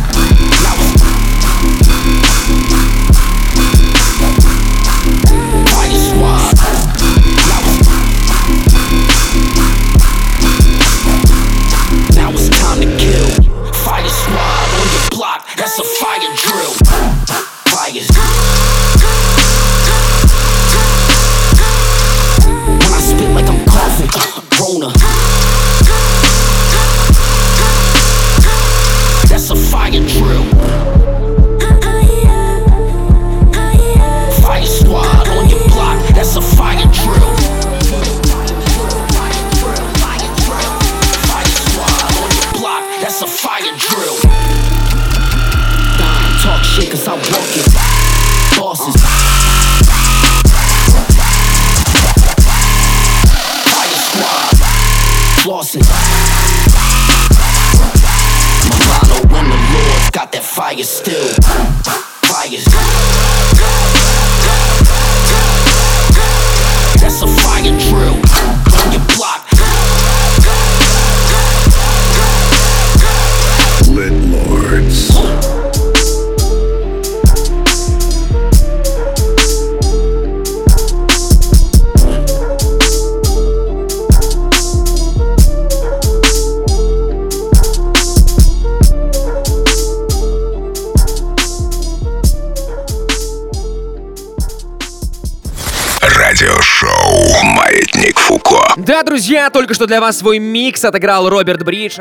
«Маятник 98.04 98.20
Фуко». 98.20 98.74
Да, 98.76 99.02
друзья, 99.04 99.50
только 99.50 99.74
что 99.74 99.88
для 99.88 100.02
вас 100.02 100.18
свой 100.18 100.38
микс 100.38 100.84
отыграл 100.84 101.30
Роберт 101.30 101.63
Бридж. 101.63 102.00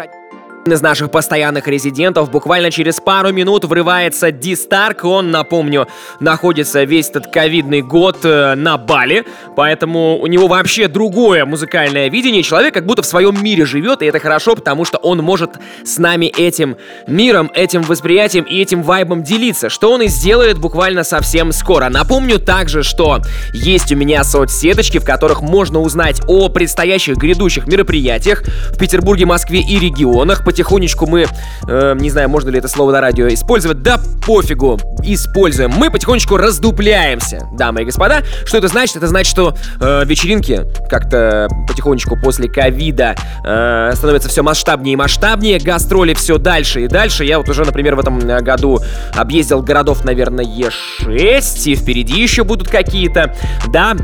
Из 0.64 0.80
наших 0.80 1.10
постоянных 1.10 1.66
резидентов 1.66 2.30
буквально 2.30 2.70
через 2.70 3.00
пару 3.00 3.32
минут 3.32 3.64
врывается 3.64 4.30
Ди 4.30 4.54
Старк. 4.54 5.02
Он, 5.02 5.32
напомню, 5.32 5.88
находится 6.20 6.84
весь 6.84 7.08
этот 7.10 7.26
ковидный 7.26 7.82
год 7.82 8.18
э, 8.22 8.54
на 8.54 8.78
Бали, 8.78 9.24
поэтому 9.56 10.20
у 10.20 10.28
него 10.28 10.46
вообще 10.46 10.86
другое 10.86 11.44
музыкальное 11.44 12.08
видение. 12.08 12.44
Человек 12.44 12.74
как 12.74 12.86
будто 12.86 13.02
в 13.02 13.06
своем 13.06 13.42
мире 13.42 13.66
живет, 13.66 14.02
и 14.02 14.06
это 14.06 14.20
хорошо, 14.20 14.54
потому 14.54 14.84
что 14.84 14.98
он 14.98 15.18
может 15.18 15.50
с 15.84 15.98
нами 15.98 16.26
этим 16.26 16.76
миром, 17.08 17.50
этим 17.54 17.82
восприятием 17.82 18.44
и 18.44 18.62
этим 18.62 18.84
вайбом 18.84 19.24
делиться, 19.24 19.68
что 19.68 19.90
он 19.90 20.02
и 20.02 20.06
сделает 20.06 20.58
буквально 20.58 21.02
совсем 21.02 21.50
скоро. 21.50 21.88
Напомню 21.88 22.38
также, 22.38 22.84
что 22.84 23.18
есть 23.52 23.90
у 23.90 23.96
меня 23.96 24.22
соцсеточки, 24.22 24.98
в 24.98 25.04
которых 25.04 25.42
можно 25.42 25.80
узнать 25.80 26.20
о 26.28 26.48
предстоящих 26.48 27.16
грядущих 27.16 27.66
мероприятиях 27.66 28.44
в 28.70 28.78
Петербурге, 28.78 29.26
Москве 29.26 29.60
и 29.60 29.80
регионах. 29.80 30.44
Потихонечку 30.52 31.06
мы, 31.06 31.24
э, 31.66 31.94
не 31.98 32.10
знаю, 32.10 32.28
можно 32.28 32.50
ли 32.50 32.58
это 32.58 32.68
слово 32.68 32.92
на 32.92 33.00
радио 33.00 33.26
использовать, 33.28 33.80
да 33.80 33.98
пофигу, 34.26 34.78
используем. 35.02 35.70
Мы 35.70 35.90
потихонечку 35.90 36.36
раздупляемся, 36.36 37.48
дамы 37.54 37.82
и 37.82 37.84
господа. 37.86 38.20
Что 38.44 38.58
это 38.58 38.68
значит? 38.68 38.96
Это 38.96 39.06
значит, 39.06 39.30
что 39.30 39.56
э, 39.80 40.04
вечеринки 40.04 40.66
как-то 40.90 41.48
потихонечку 41.66 42.18
после 42.18 42.50
ковида 42.50 43.14
э, 43.42 43.92
становятся 43.94 44.28
все 44.28 44.42
масштабнее 44.42 44.92
и 44.92 44.96
масштабнее, 44.96 45.58
гастроли 45.58 46.12
все 46.12 46.36
дальше 46.36 46.82
и 46.82 46.86
дальше. 46.86 47.24
Я 47.24 47.38
вот 47.38 47.48
уже, 47.48 47.64
например, 47.64 47.94
в 47.94 48.00
этом 48.00 48.18
э, 48.18 48.42
году 48.42 48.78
объездил 49.16 49.62
городов, 49.62 50.04
наверное, 50.04 50.44
Е6, 50.44 51.62
и 51.64 51.76
впереди 51.76 52.20
еще 52.20 52.44
будут 52.44 52.68
какие-то, 52.68 53.34
да, 53.68 53.96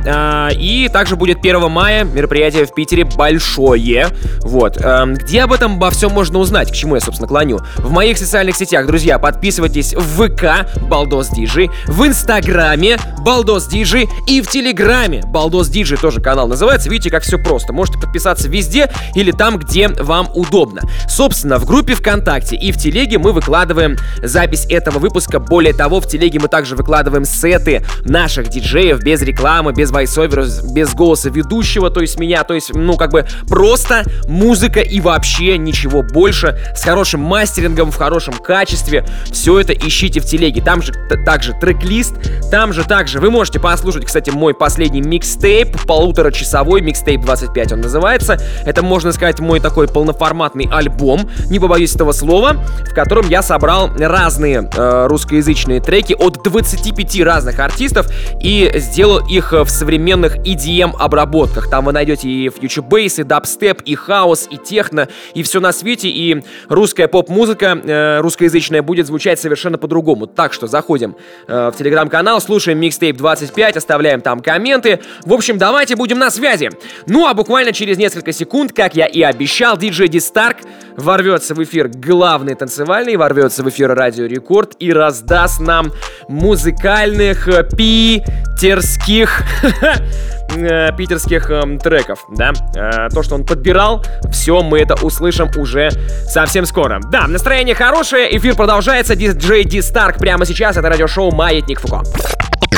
э, 0.50 0.54
и 0.54 0.88
также 0.90 1.16
будет 1.16 1.40
1 1.40 1.70
мая 1.70 2.04
мероприятие 2.04 2.64
в 2.64 2.72
Питере 2.72 3.04
большое, 3.04 4.06
вот, 4.40 4.78
э, 4.78 5.04
где 5.08 5.42
об 5.42 5.52
этом 5.52 5.74
обо 5.74 5.90
всем 5.90 6.12
можно 6.12 6.37
можно 6.38 6.42
узнать, 6.42 6.70
к 6.70 6.74
чему 6.74 6.94
я, 6.94 7.00
собственно, 7.00 7.28
клоню. 7.28 7.58
В 7.78 7.90
моих 7.90 8.16
социальных 8.16 8.56
сетях, 8.56 8.86
друзья, 8.86 9.18
подписывайтесь 9.18 9.94
в 9.94 10.28
ВК 10.28 10.68
Балдос 10.88 11.30
Диджи, 11.30 11.68
в 11.86 12.06
Инстаграме 12.06 12.98
Балдос 13.20 13.66
Диджи 13.66 14.06
и 14.26 14.40
в 14.40 14.48
Телеграме 14.48 15.22
Балдос 15.26 15.68
Диджи 15.68 15.96
тоже 15.96 16.20
канал 16.20 16.46
называется. 16.46 16.88
Видите, 16.88 17.10
как 17.10 17.24
все 17.24 17.38
просто. 17.38 17.72
Можете 17.72 17.98
подписаться 17.98 18.48
везде 18.48 18.90
или 19.14 19.32
там, 19.32 19.58
где 19.58 19.88
вам 19.88 20.30
удобно. 20.34 20.82
Собственно, 21.08 21.58
в 21.58 21.64
группе 21.64 21.94
ВКонтакте 21.94 22.56
и 22.56 22.70
в 22.70 22.78
Телеге 22.78 23.18
мы 23.18 23.32
выкладываем 23.32 23.96
запись 24.22 24.66
этого 24.68 24.98
выпуска. 24.98 25.40
Более 25.40 25.74
того, 25.74 26.00
в 26.00 26.06
Телеге 26.06 26.38
мы 26.38 26.48
также 26.48 26.76
выкладываем 26.76 27.24
сеты 27.24 27.84
наших 28.04 28.48
диджеев 28.48 29.02
без 29.02 29.22
рекламы, 29.22 29.72
без 29.72 29.90
вайсовера, 29.90 30.46
без 30.72 30.94
голоса 30.94 31.30
ведущего, 31.30 31.90
то 31.90 32.00
есть 32.00 32.18
меня, 32.18 32.44
то 32.44 32.54
есть, 32.54 32.72
ну, 32.74 32.96
как 32.96 33.10
бы 33.10 33.26
просто 33.48 34.04
музыка 34.28 34.80
и 34.80 35.00
вообще 35.00 35.58
ничего 35.58 36.02
больше, 36.02 36.27
с 36.32 36.82
хорошим 36.82 37.20
мастерингом, 37.20 37.90
в 37.90 37.96
хорошем 37.96 38.34
качестве. 38.34 39.04
Все 39.30 39.60
это 39.60 39.72
ищите 39.72 40.20
в 40.20 40.24
Телеге. 40.24 40.62
Там 40.62 40.82
же 40.82 40.92
также 41.24 41.52
трек-лист, 41.54 42.14
там 42.50 42.72
же 42.72 42.84
также 42.84 43.20
вы 43.20 43.30
можете 43.30 43.60
послушать, 43.60 44.04
кстати, 44.06 44.30
мой 44.30 44.54
последний 44.54 45.00
микстейп, 45.00 45.86
полуторачасовой 45.86 46.80
микстейп 46.80 47.22
25 47.22 47.72
он 47.72 47.80
называется. 47.80 48.38
Это, 48.64 48.82
можно 48.82 49.12
сказать, 49.12 49.40
мой 49.40 49.60
такой 49.60 49.88
полноформатный 49.88 50.68
альбом, 50.70 51.28
не 51.50 51.58
побоюсь 51.58 51.94
этого 51.94 52.12
слова, 52.12 52.64
в 52.88 52.94
котором 52.94 53.28
я 53.28 53.42
собрал 53.42 53.90
разные 53.98 54.68
э, 54.74 55.06
русскоязычные 55.06 55.80
треки 55.80 56.14
от 56.18 56.42
25 56.42 57.20
разных 57.22 57.58
артистов 57.58 58.08
и 58.40 58.70
сделал 58.76 59.26
их 59.26 59.52
э, 59.52 59.62
в 59.64 59.70
современных 59.70 60.36
EDM 60.38 60.92
обработках. 60.98 61.70
Там 61.70 61.84
вы 61.84 61.92
найдете 61.92 62.28
и 62.28 62.50
фьючербейс, 62.50 63.18
и 63.18 63.22
дабстеп, 63.24 63.82
и 63.82 63.94
хаос, 63.94 64.48
и 64.50 64.56
техно, 64.56 65.08
и 65.34 65.42
все 65.42 65.60
на 65.60 65.72
свете, 65.72 66.08
и 66.18 66.42
русская 66.68 67.06
поп-музыка 67.06 67.80
э, 67.82 68.20
русскоязычная 68.20 68.82
будет 68.82 69.06
звучать 69.06 69.38
совершенно 69.38 69.78
по-другому. 69.78 70.26
Так 70.26 70.52
что 70.52 70.66
заходим 70.66 71.16
э, 71.46 71.70
в 71.72 71.76
телеграм-канал, 71.78 72.40
слушаем 72.40 72.78
микстейп 72.78 73.16
25, 73.16 73.76
оставляем 73.76 74.20
там 74.20 74.40
комменты. 74.40 75.00
В 75.24 75.32
общем, 75.32 75.58
давайте 75.58 75.94
будем 75.94 76.18
на 76.18 76.30
связи. 76.30 76.70
Ну 77.06 77.26
а 77.26 77.34
буквально 77.34 77.72
через 77.72 77.98
несколько 77.98 78.32
секунд, 78.32 78.72
как 78.72 78.96
я 78.96 79.06
и 79.06 79.22
обещал, 79.22 79.76
диджей 79.76 80.08
Ди 80.08 80.20
Старк 80.20 80.58
ворвется 80.96 81.54
в 81.54 81.62
эфир 81.62 81.88
главный 81.88 82.56
танцевальный, 82.56 83.16
ворвется 83.16 83.62
в 83.62 83.68
эфир 83.68 83.94
Радио 83.94 84.26
Рекорд 84.26 84.74
и 84.80 84.92
раздаст 84.92 85.60
нам 85.60 85.92
музыкальных 86.28 87.46
э, 87.48 87.64
питерских 87.76 89.42
э, 90.54 90.92
питерских 90.96 91.50
эм, 91.50 91.78
треков, 91.78 92.24
да, 92.28 92.52
Э, 92.74 93.08
то, 93.12 93.22
что 93.22 93.34
он 93.34 93.44
подбирал, 93.44 94.04
все 94.30 94.62
мы 94.62 94.80
это 94.80 94.94
услышим 94.94 95.48
уже 95.56 95.90
совсем 96.26 96.64
скоро. 96.66 97.00
Да, 97.10 97.26
настроение 97.26 97.74
хорошее, 97.74 98.36
эфир 98.36 98.54
продолжается, 98.54 99.16
диджей 99.16 99.64
Ди 99.64 99.80
Старк 99.82 100.18
прямо 100.18 100.44
сейчас, 100.44 100.76
это 100.76 100.88
радиошоу 100.88 101.30
Маятник 101.32 101.80
Фуко. 101.80 102.02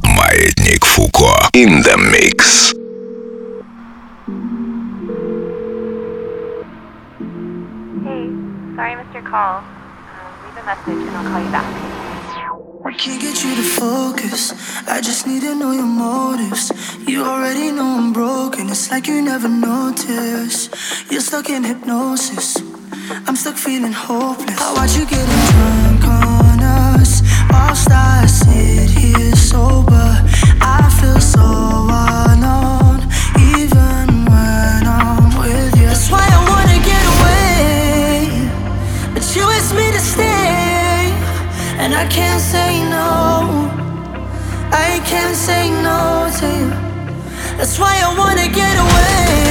Маятник 0.03 0.85
Фуко. 0.85 1.49
In 1.55 1.83
the 1.83 1.97
mix. 1.97 2.73
Hey, 8.05 8.31
sorry 8.77 8.97
your 9.13 9.23
call. 9.23 9.59
Um, 9.59 9.65
leave 10.45 10.57
a 10.57 10.67
message 10.67 11.07
and 11.07 11.17
I'll 11.17 11.33
call 11.33 11.45
you 11.45 11.51
back. 11.51 12.00
I 12.83 12.93
can't 12.95 13.21
get 13.21 13.45
you 13.45 13.55
to 13.55 13.63
focus. 13.63 14.53
I 14.89 15.03
just 15.03 15.27
need 15.27 15.43
to 15.43 15.55
know 15.55 15.73
your 15.73 15.85
motives. 15.85 16.73
You 17.07 17.23
already 17.23 17.71
know 17.71 17.85
I'm 17.85 18.13
broken. 18.13 18.71
It's 18.71 18.91
like 18.91 19.07
you 19.07 19.21
never 19.21 19.49
noticed. 19.49 20.75
You're 21.11 21.21
stuck 21.21 21.51
in 21.51 21.63
hypnosis. 21.63 22.57
I'm 23.27 23.37
stuck 23.37 23.57
feeling 23.57 23.93
hopeless. 23.93 24.59
I 24.59 24.73
watch 24.73 24.97
you 24.97 25.05
getting 25.05 25.43
drunk 25.53 26.05
on 26.05 26.61
us 26.63 27.21
whilst 27.51 27.91
I 27.91 28.25
sit 28.27 28.89
here 28.89 29.37
sober. 29.37 30.09
I 30.63 30.89
feel 31.01 31.21
so 31.21 31.41
alone, 31.41 32.43
can't 45.11 45.35
say 45.35 45.69
no 45.83 46.31
to 46.39 46.47
you. 46.47 46.71
That's 47.59 47.81
why 47.81 47.99
I 47.99 48.17
wanna 48.17 48.47
get 48.47 48.75
away, 48.79 49.50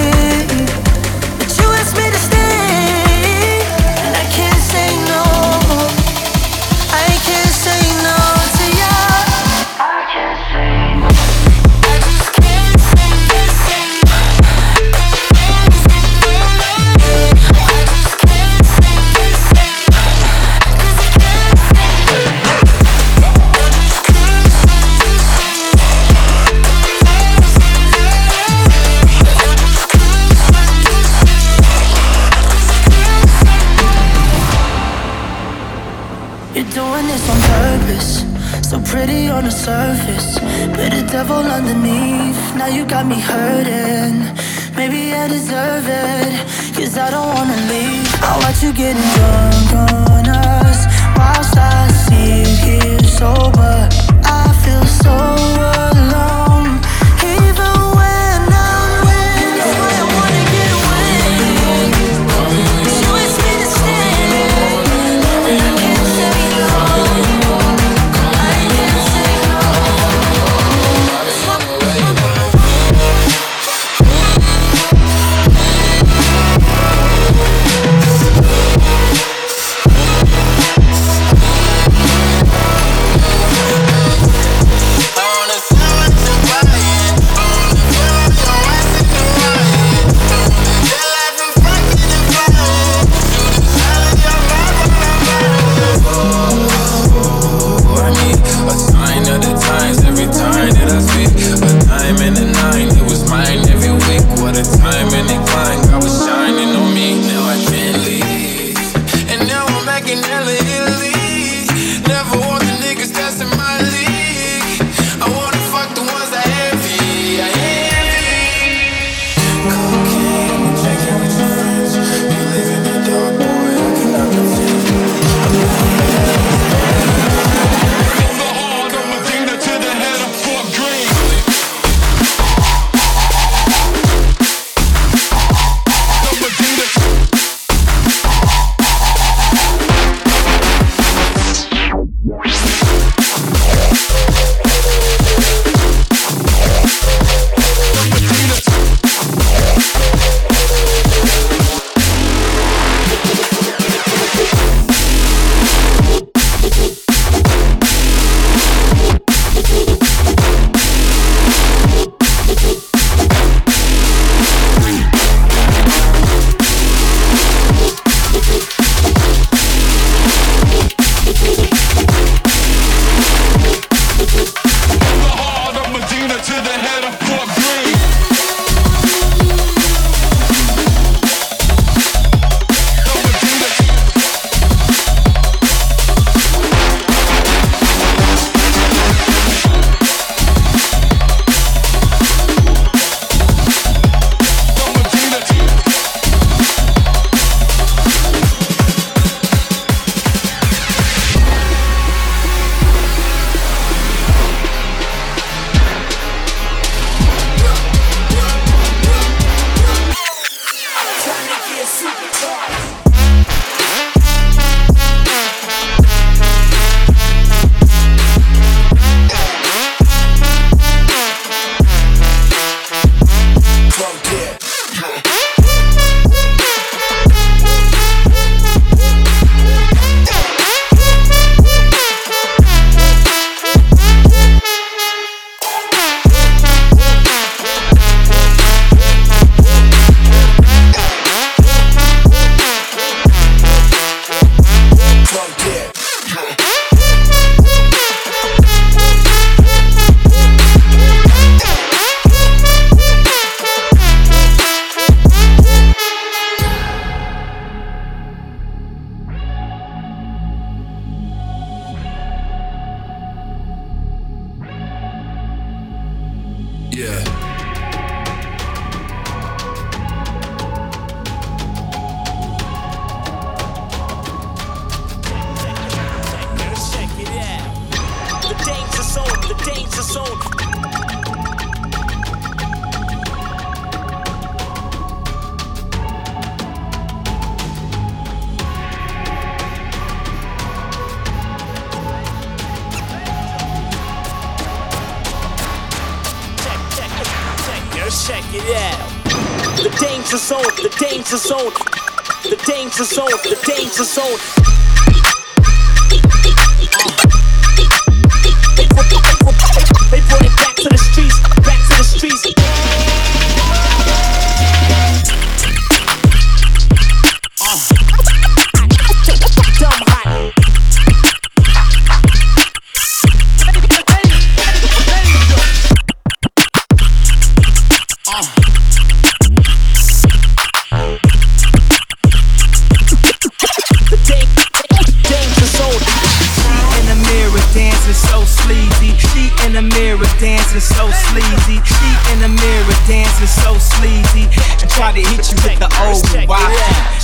about 345.09 345.17
to 345.17 345.29
hit 345.29 345.41
you 345.49 345.57
with 345.65 345.79
the 345.81 345.89
old 346.05 346.21
YP. 346.21 346.53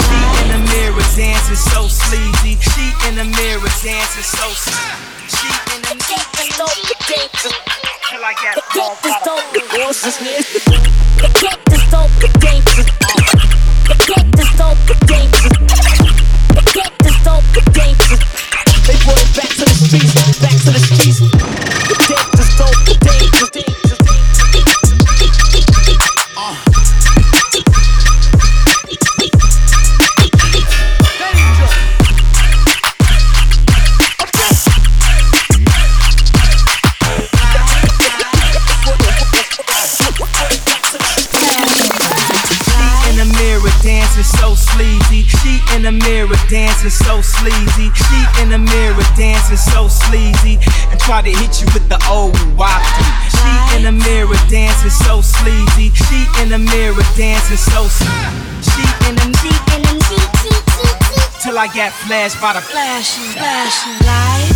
She 0.02 0.18
in 0.42 0.48
the 0.50 0.62
mirror 0.74 1.06
dancing 1.14 1.56
so 1.56 1.86
sleazy. 1.86 2.58
She 2.58 2.86
in 3.06 3.14
the 3.14 3.26
mirror 3.26 3.70
dancing 3.86 4.26
so 4.26 4.48
sleazy. 4.58 5.06
She 5.30 5.46
in 5.76 5.82
the 5.86 5.94
mirror 5.94 6.18
dancing 6.18 6.50
so 6.58 6.66
sleazy. 6.66 7.06
The 8.56 8.66
doctors 8.74 9.18
don't, 9.22 9.46
the 9.54 9.62
the 11.22 11.30
doctors 11.42 11.86
the 12.22 12.30
to 51.26 51.32
hit 51.32 51.60
you 51.60 51.68
with 51.74 51.90
the 51.90 51.98
old 52.08 52.36
wafty. 52.54 53.06
She 53.34 53.52
in 53.76 53.84
the 53.84 53.92
mirror 53.92 54.38
dancing 54.48 54.92
so 54.92 55.22
sleazy. 55.22 55.90
She 55.90 56.20
in 56.42 56.50
the 56.50 56.60
mirror 56.60 57.02
dancing 57.18 57.58
so 57.58 57.88
sleazy. 57.90 58.46
She 58.62 58.86
in 59.10 59.16
the 59.18 59.28
she 59.42 59.50
in 59.74 59.82
the 59.82 59.96
till 61.42 61.58
I 61.58 61.68
get 61.74 61.94
flashed 61.94 62.40
by 62.40 62.54
the 62.54 62.62
flashing, 62.62 63.34
flashing 63.34 63.98
light. 64.06 64.54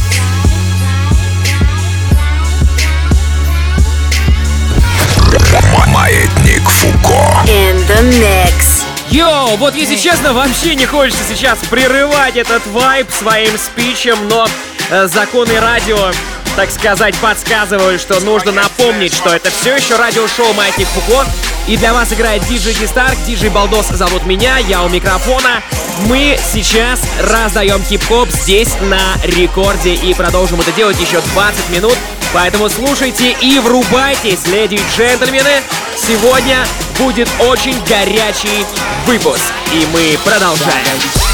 Маятник 5.88 6.62
Фуко. 6.70 7.48
In 7.48 7.78
the 7.88 8.02
mix. 8.20 8.86
Йоу, 9.10 9.58
вот 9.58 9.74
если 9.74 9.96
честно, 9.96 10.34
вообще 10.34 10.76
не 10.76 10.86
хочется 10.86 11.24
сейчас 11.28 11.58
прерывать 11.70 12.36
этот 12.36 12.66
вайб 12.68 13.10
своим 13.12 13.58
спичем, 13.58 14.28
но 14.28 14.48
э, 14.92 15.08
законы 15.08 15.60
радио, 15.60 16.12
так 16.56 16.72
сказать, 16.72 17.16
подсказывают, 17.18 18.02
что 18.02 18.20
нужно 18.20 18.52
напомнить, 18.52 19.14
что 19.14 19.30
это 19.30 19.50
все 19.50 19.76
еще 19.76 19.96
радиошоу 19.96 20.54
«Маятник 20.54 20.88
Фуко». 20.88 21.26
И 21.68 21.78
для 21.78 21.94
вас 21.94 22.12
играет 22.14 22.46
диджей 22.48 22.74
Дистарк, 22.74 23.18
диджей 23.26 23.50
Балдос 23.50 23.90
зовут 23.90 24.26
меня, 24.26 24.58
я 24.58 24.84
у 24.84 24.90
микрофона. 24.90 25.62
Мы 26.08 26.38
сейчас 26.52 27.00
раздаем 27.22 27.84
хип-хоп 27.84 28.30
здесь 28.32 28.70
на 28.82 29.00
рекорде 29.24 29.94
и 29.94 30.14
продолжим 30.14 30.60
это 30.62 30.72
делать 30.72 31.00
еще 31.00 31.22
20 31.34 31.70
минут. 31.70 31.98
Поэтому 32.34 32.70
слушайте 32.70 33.36
и 33.42 33.60
врубайтесь, 33.60 34.46
леди 34.48 34.76
и 34.76 34.82
джентльмены. 34.96 35.62
Сегодня 35.96 36.66
будет 36.98 37.30
очень 37.40 37.78
горячий 37.86 38.66
выпуск. 39.06 39.52
И 39.74 39.88
мы 39.94 40.18
продолжаем. 40.24 41.29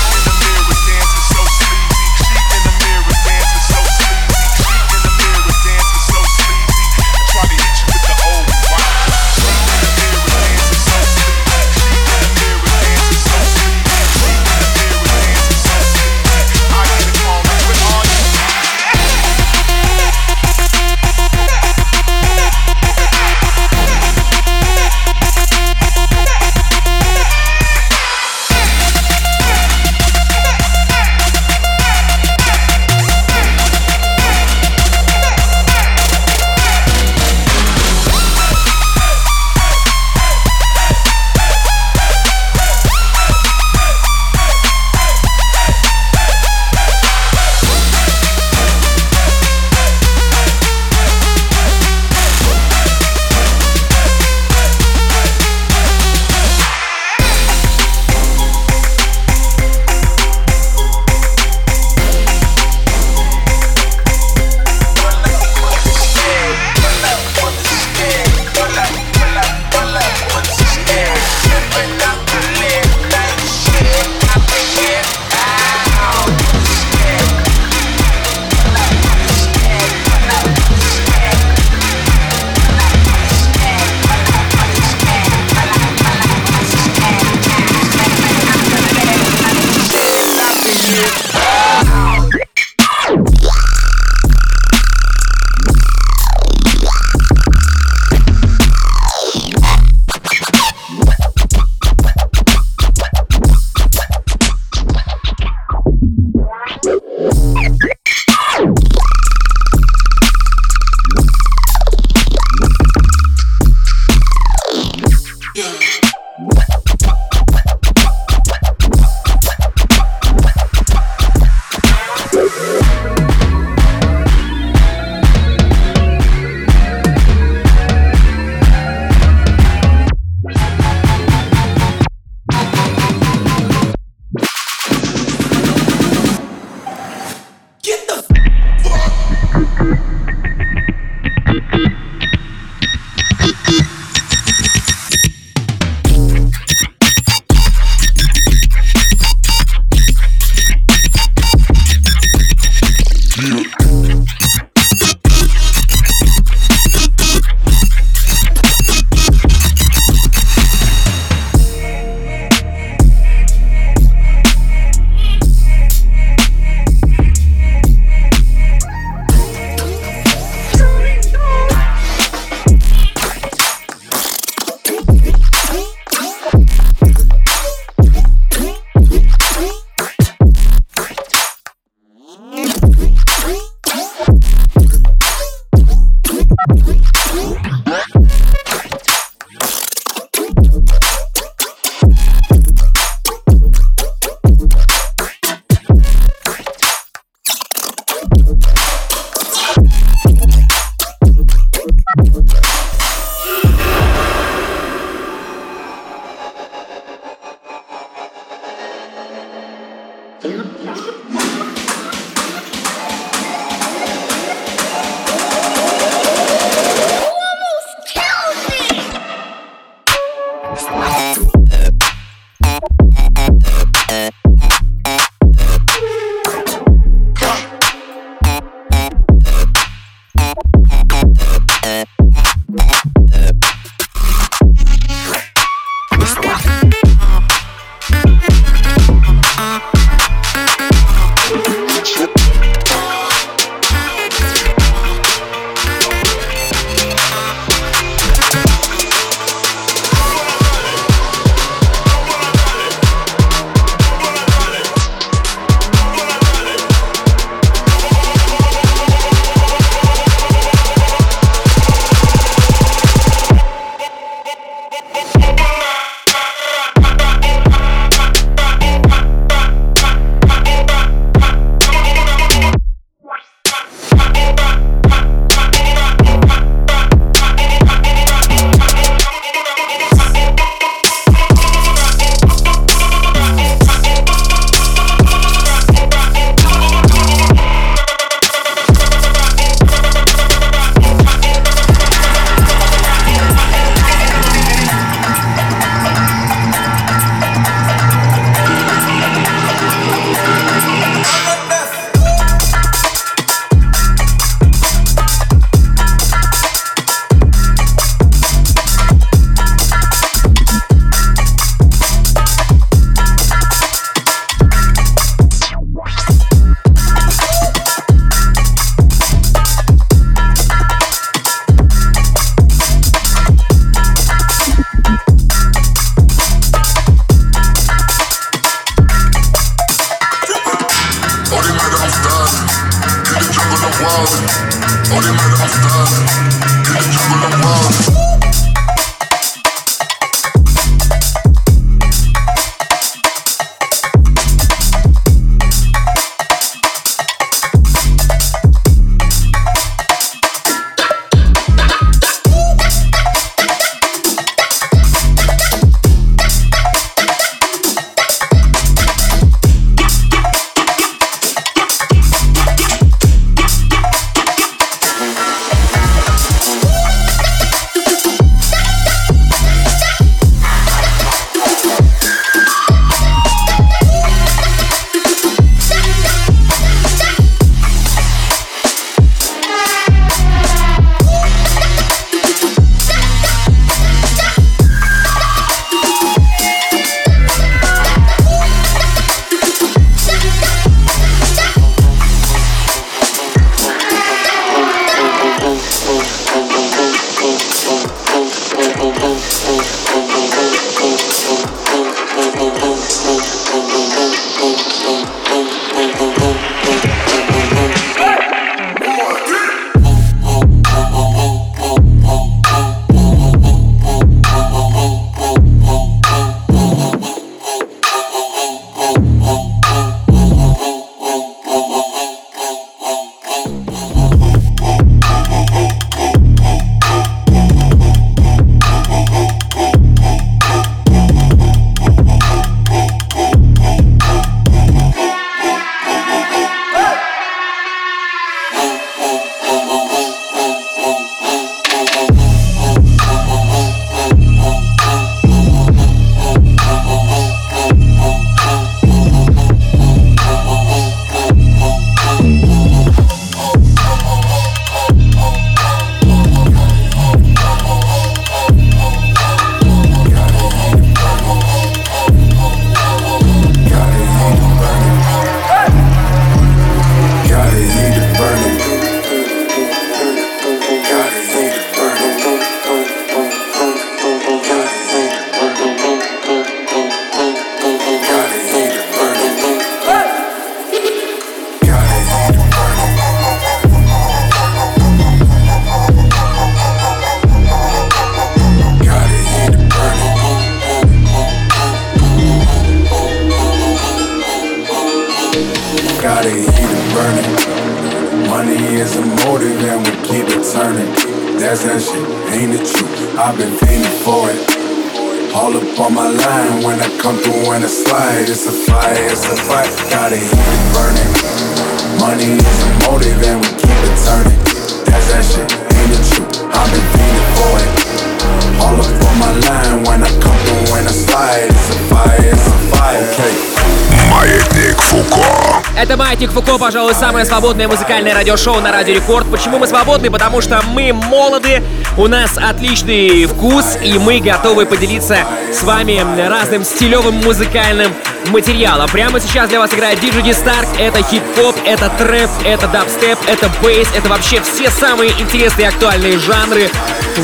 Самое 527.36 527.46
свободное 527.48 527.90
музыкальное 527.90 528.34
радиошоу 528.34 528.80
на 528.80 528.94
Радио 528.94 529.16
Рекорд. 529.16 529.46
Почему 529.52 529.78
мы 529.78 529.88
свободны? 529.88 530.32
Потому 530.32 530.62
что 530.62 530.82
мы 530.94 531.12
молоды, 531.12 531.84
у 532.18 532.28
нас 532.28 532.58
отличный 532.58 533.44
вкус, 533.44 533.98
и 534.02 534.18
мы 534.18 534.40
готовы 534.40 534.86
поделиться 534.86 535.40
с 535.74 535.84
вами 535.84 536.24
разным 536.48 536.86
стилевым 536.86 537.36
музыкальным 537.44 538.14
материалом. 538.52 539.10
Прямо 539.10 539.42
сейчас 539.42 539.68
для 539.68 539.80
вас 539.80 539.94
играет 539.94 540.22
D 540.22 540.30
Stark. 540.30 540.88
Это 540.98 541.22
хип-хоп, 541.24 541.76
это 541.86 542.10
трэп, 542.18 542.50
это 542.64 542.88
дабстеп, 542.88 543.38
это 543.48 543.70
бейс, 543.84 544.08
это 544.16 544.30
вообще 544.30 544.62
все 544.62 544.90
самые 544.90 545.32
интересные 545.32 545.88
и 545.88 545.90
актуальные 545.90 546.40
жанры. 546.40 546.90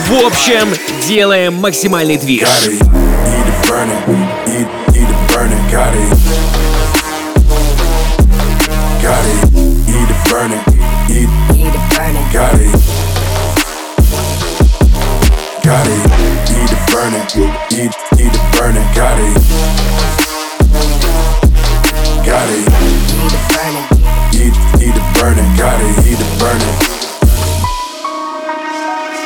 В 0.07 0.25
общем, 0.25 0.69
делаем 1.05 1.55
максимальный 1.55 2.15
движ. 2.15 2.47
Eat, 17.34 17.47
eat, 17.71 17.95
eat 18.19 18.34
it 18.36 18.59
burning, 18.59 18.84
got 18.93 19.17
it. 19.17 19.38
Got 22.25 22.49
it. 22.49 22.67
Eat, 24.36 24.55
eat 24.82 24.95
it 24.97 25.15
burning, 25.15 25.55
got 25.55 25.79
it, 25.79 26.05
eat 26.05 26.19
it 26.19 26.39
burning. 26.39 26.75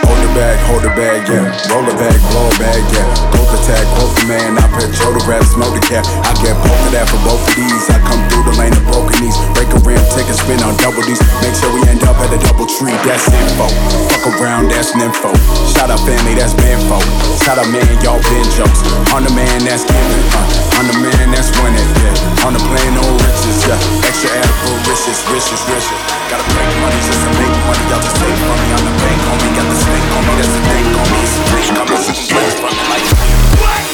Hold 0.06 0.20
it 0.20 0.36
back, 0.36 0.60
hold 0.68 0.84
it 0.84 0.96
back, 0.96 1.28
yeah. 1.28 1.74
Roll 1.74 1.88
it 1.90 1.98
back, 1.98 2.22
roll 2.32 2.52
it 2.52 2.60
back, 2.60 2.94
yeah. 2.94 3.45
Attack, 3.66 3.98
growth 3.98 4.14
man. 4.30 4.62
I 4.62 4.66
petrol 4.78 5.18
the 5.18 5.26
rap, 5.26 5.42
smoke 5.42 5.74
the 5.74 5.82
cap. 5.82 6.06
I 6.22 6.38
get 6.38 6.54
of 6.54 6.94
that 6.94 7.10
for 7.10 7.18
both 7.26 7.42
of 7.42 7.54
these. 7.58 7.90
I 7.90 7.98
come 8.06 8.22
through 8.30 8.46
the 8.46 8.54
lane 8.62 8.78
of 8.78 8.86
broken 8.86 9.18
knees. 9.18 9.34
Break 9.58 9.74
a 9.74 9.82
rim, 9.82 9.98
take 10.14 10.30
a 10.30 10.38
spin 10.38 10.62
on 10.62 10.78
double 10.78 11.02
D's. 11.02 11.18
Make 11.42 11.58
sure 11.58 11.74
we 11.74 11.82
end 11.90 12.06
up 12.06 12.14
at 12.22 12.30
a 12.30 12.38
double 12.46 12.70
tree. 12.70 12.94
That's 13.10 13.26
info. 13.26 13.66
Fuck 14.14 14.38
around, 14.38 14.70
that's 14.70 14.94
info. 14.94 15.34
Shout 15.74 15.90
out 15.90 15.98
family, 16.06 16.38
that's 16.38 16.54
Benfo. 16.54 17.02
Shout 17.42 17.58
out 17.58 17.66
man, 17.74 17.90
y'all 18.06 18.22
been 18.30 18.46
jokes. 18.54 18.86
On 19.18 19.26
the 19.26 19.34
man 19.34 19.66
that's 19.66 19.82
giving, 19.82 20.26
uh, 20.38 20.78
on 20.78 20.86
the 20.86 20.98
man 21.02 21.34
that's 21.34 21.50
winning, 21.58 21.90
yeah. 22.06 22.46
On 22.46 22.54
the 22.54 22.62
plane, 22.70 22.94
no 22.94 23.02
riches, 23.02 23.66
yeah. 23.66 24.06
Extra 24.06 24.30
edible, 24.46 24.78
riches, 24.86 25.26
riches, 25.34 25.62
riches. 25.66 26.00
Gotta 26.30 26.46
make 26.54 26.70
money 26.86 27.02
just 27.02 27.18
to 27.18 27.34
make 27.34 27.50
money. 27.66 27.82
Y'all 27.90 27.98
just 27.98 28.14
take 28.22 28.30
me. 28.30 28.46
I'm 28.78 28.86
the 28.86 28.94
bank 28.94 29.22
on 29.26 29.38
me, 29.42 29.50
got 29.58 29.66
the 29.66 29.78
snake 29.82 30.06
on 30.14 30.22
me. 30.22 30.34
That's 30.38 30.54
the 30.54 30.62
thing 30.70 30.86
on 31.02 31.08
me. 31.10 31.18
It's 31.26 31.34
a 31.34 31.42
drink 31.50 31.68
coming, 31.74 31.98
it's 31.98 32.14
a 32.14 32.30
me. 32.30 32.46
Like. 32.94 33.45
What? 33.58 33.85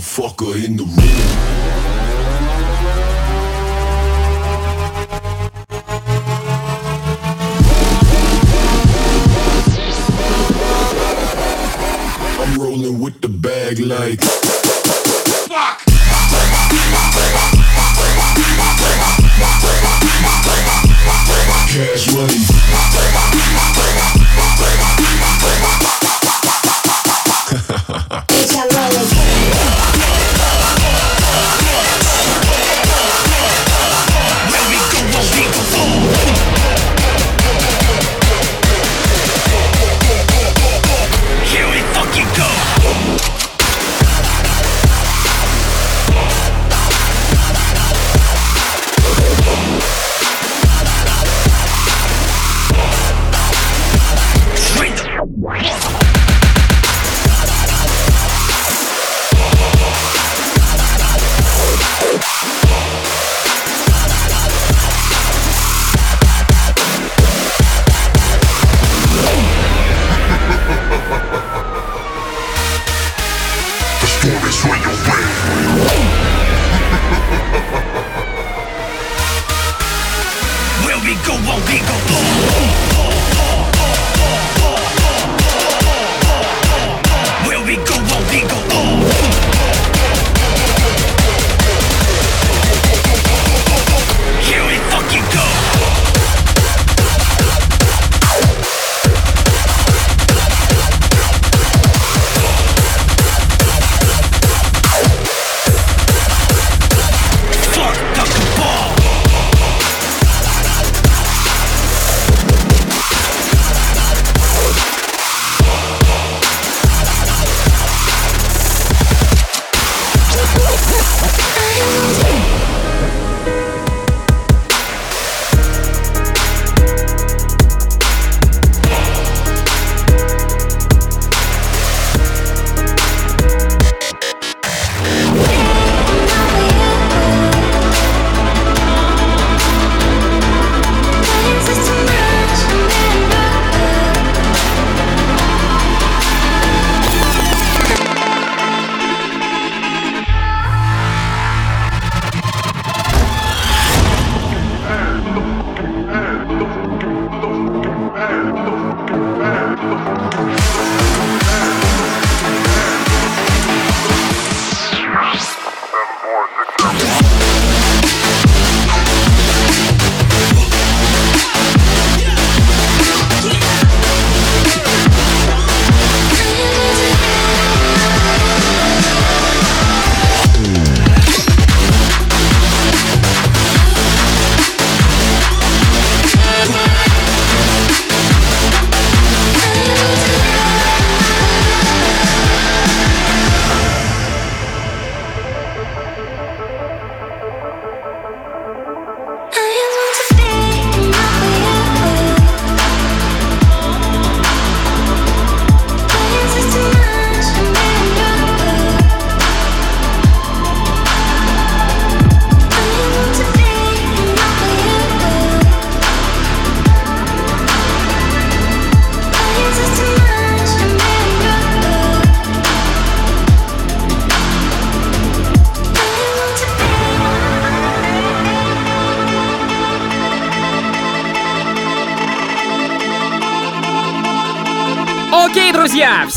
Motherfucker 0.00 0.64
in 0.64 0.76
the 0.76 0.84
room. 0.84 1.39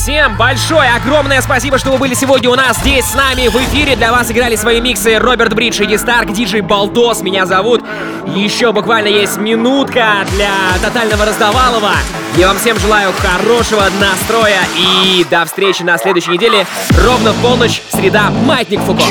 Всем 0.03 0.35
большое, 0.35 0.89
огромное 0.93 1.41
спасибо, 1.41 1.77
что 1.77 1.91
вы 1.91 1.97
были 1.97 2.13
сегодня 2.13 2.49
у 2.49 2.55
нас 2.55 2.75
здесь 2.79 3.05
с 3.05 3.15
нами 3.15 3.47
в 3.47 3.55
эфире. 3.55 3.95
Для 3.95 4.11
вас 4.11 4.29
играли 4.29 4.57
свои 4.57 4.81
миксы 4.81 5.17
Роберт 5.17 5.53
Бридж, 5.53 5.81
Иди 5.81 5.97
Старк, 5.97 6.33
диджей 6.33 6.59
Балдос, 6.59 7.21
меня 7.21 7.45
зовут. 7.45 7.81
Еще 8.35 8.73
буквально 8.73 9.07
есть 9.07 9.37
минутка 9.37 10.25
для 10.31 10.51
тотального 10.81 11.23
раздавалова. 11.25 11.93
Я 12.35 12.49
вам 12.49 12.57
всем 12.57 12.77
желаю 12.79 13.13
хорошего 13.13 13.85
настроя 14.01 14.59
и 14.75 15.25
до 15.31 15.45
встречи 15.45 15.83
на 15.83 15.97
следующей 15.97 16.31
неделе 16.31 16.67
ровно 17.01 17.31
в 17.31 17.41
полночь, 17.41 17.81
среда, 17.93 18.29
Маятник 18.29 18.81
Фуко. 18.81 19.03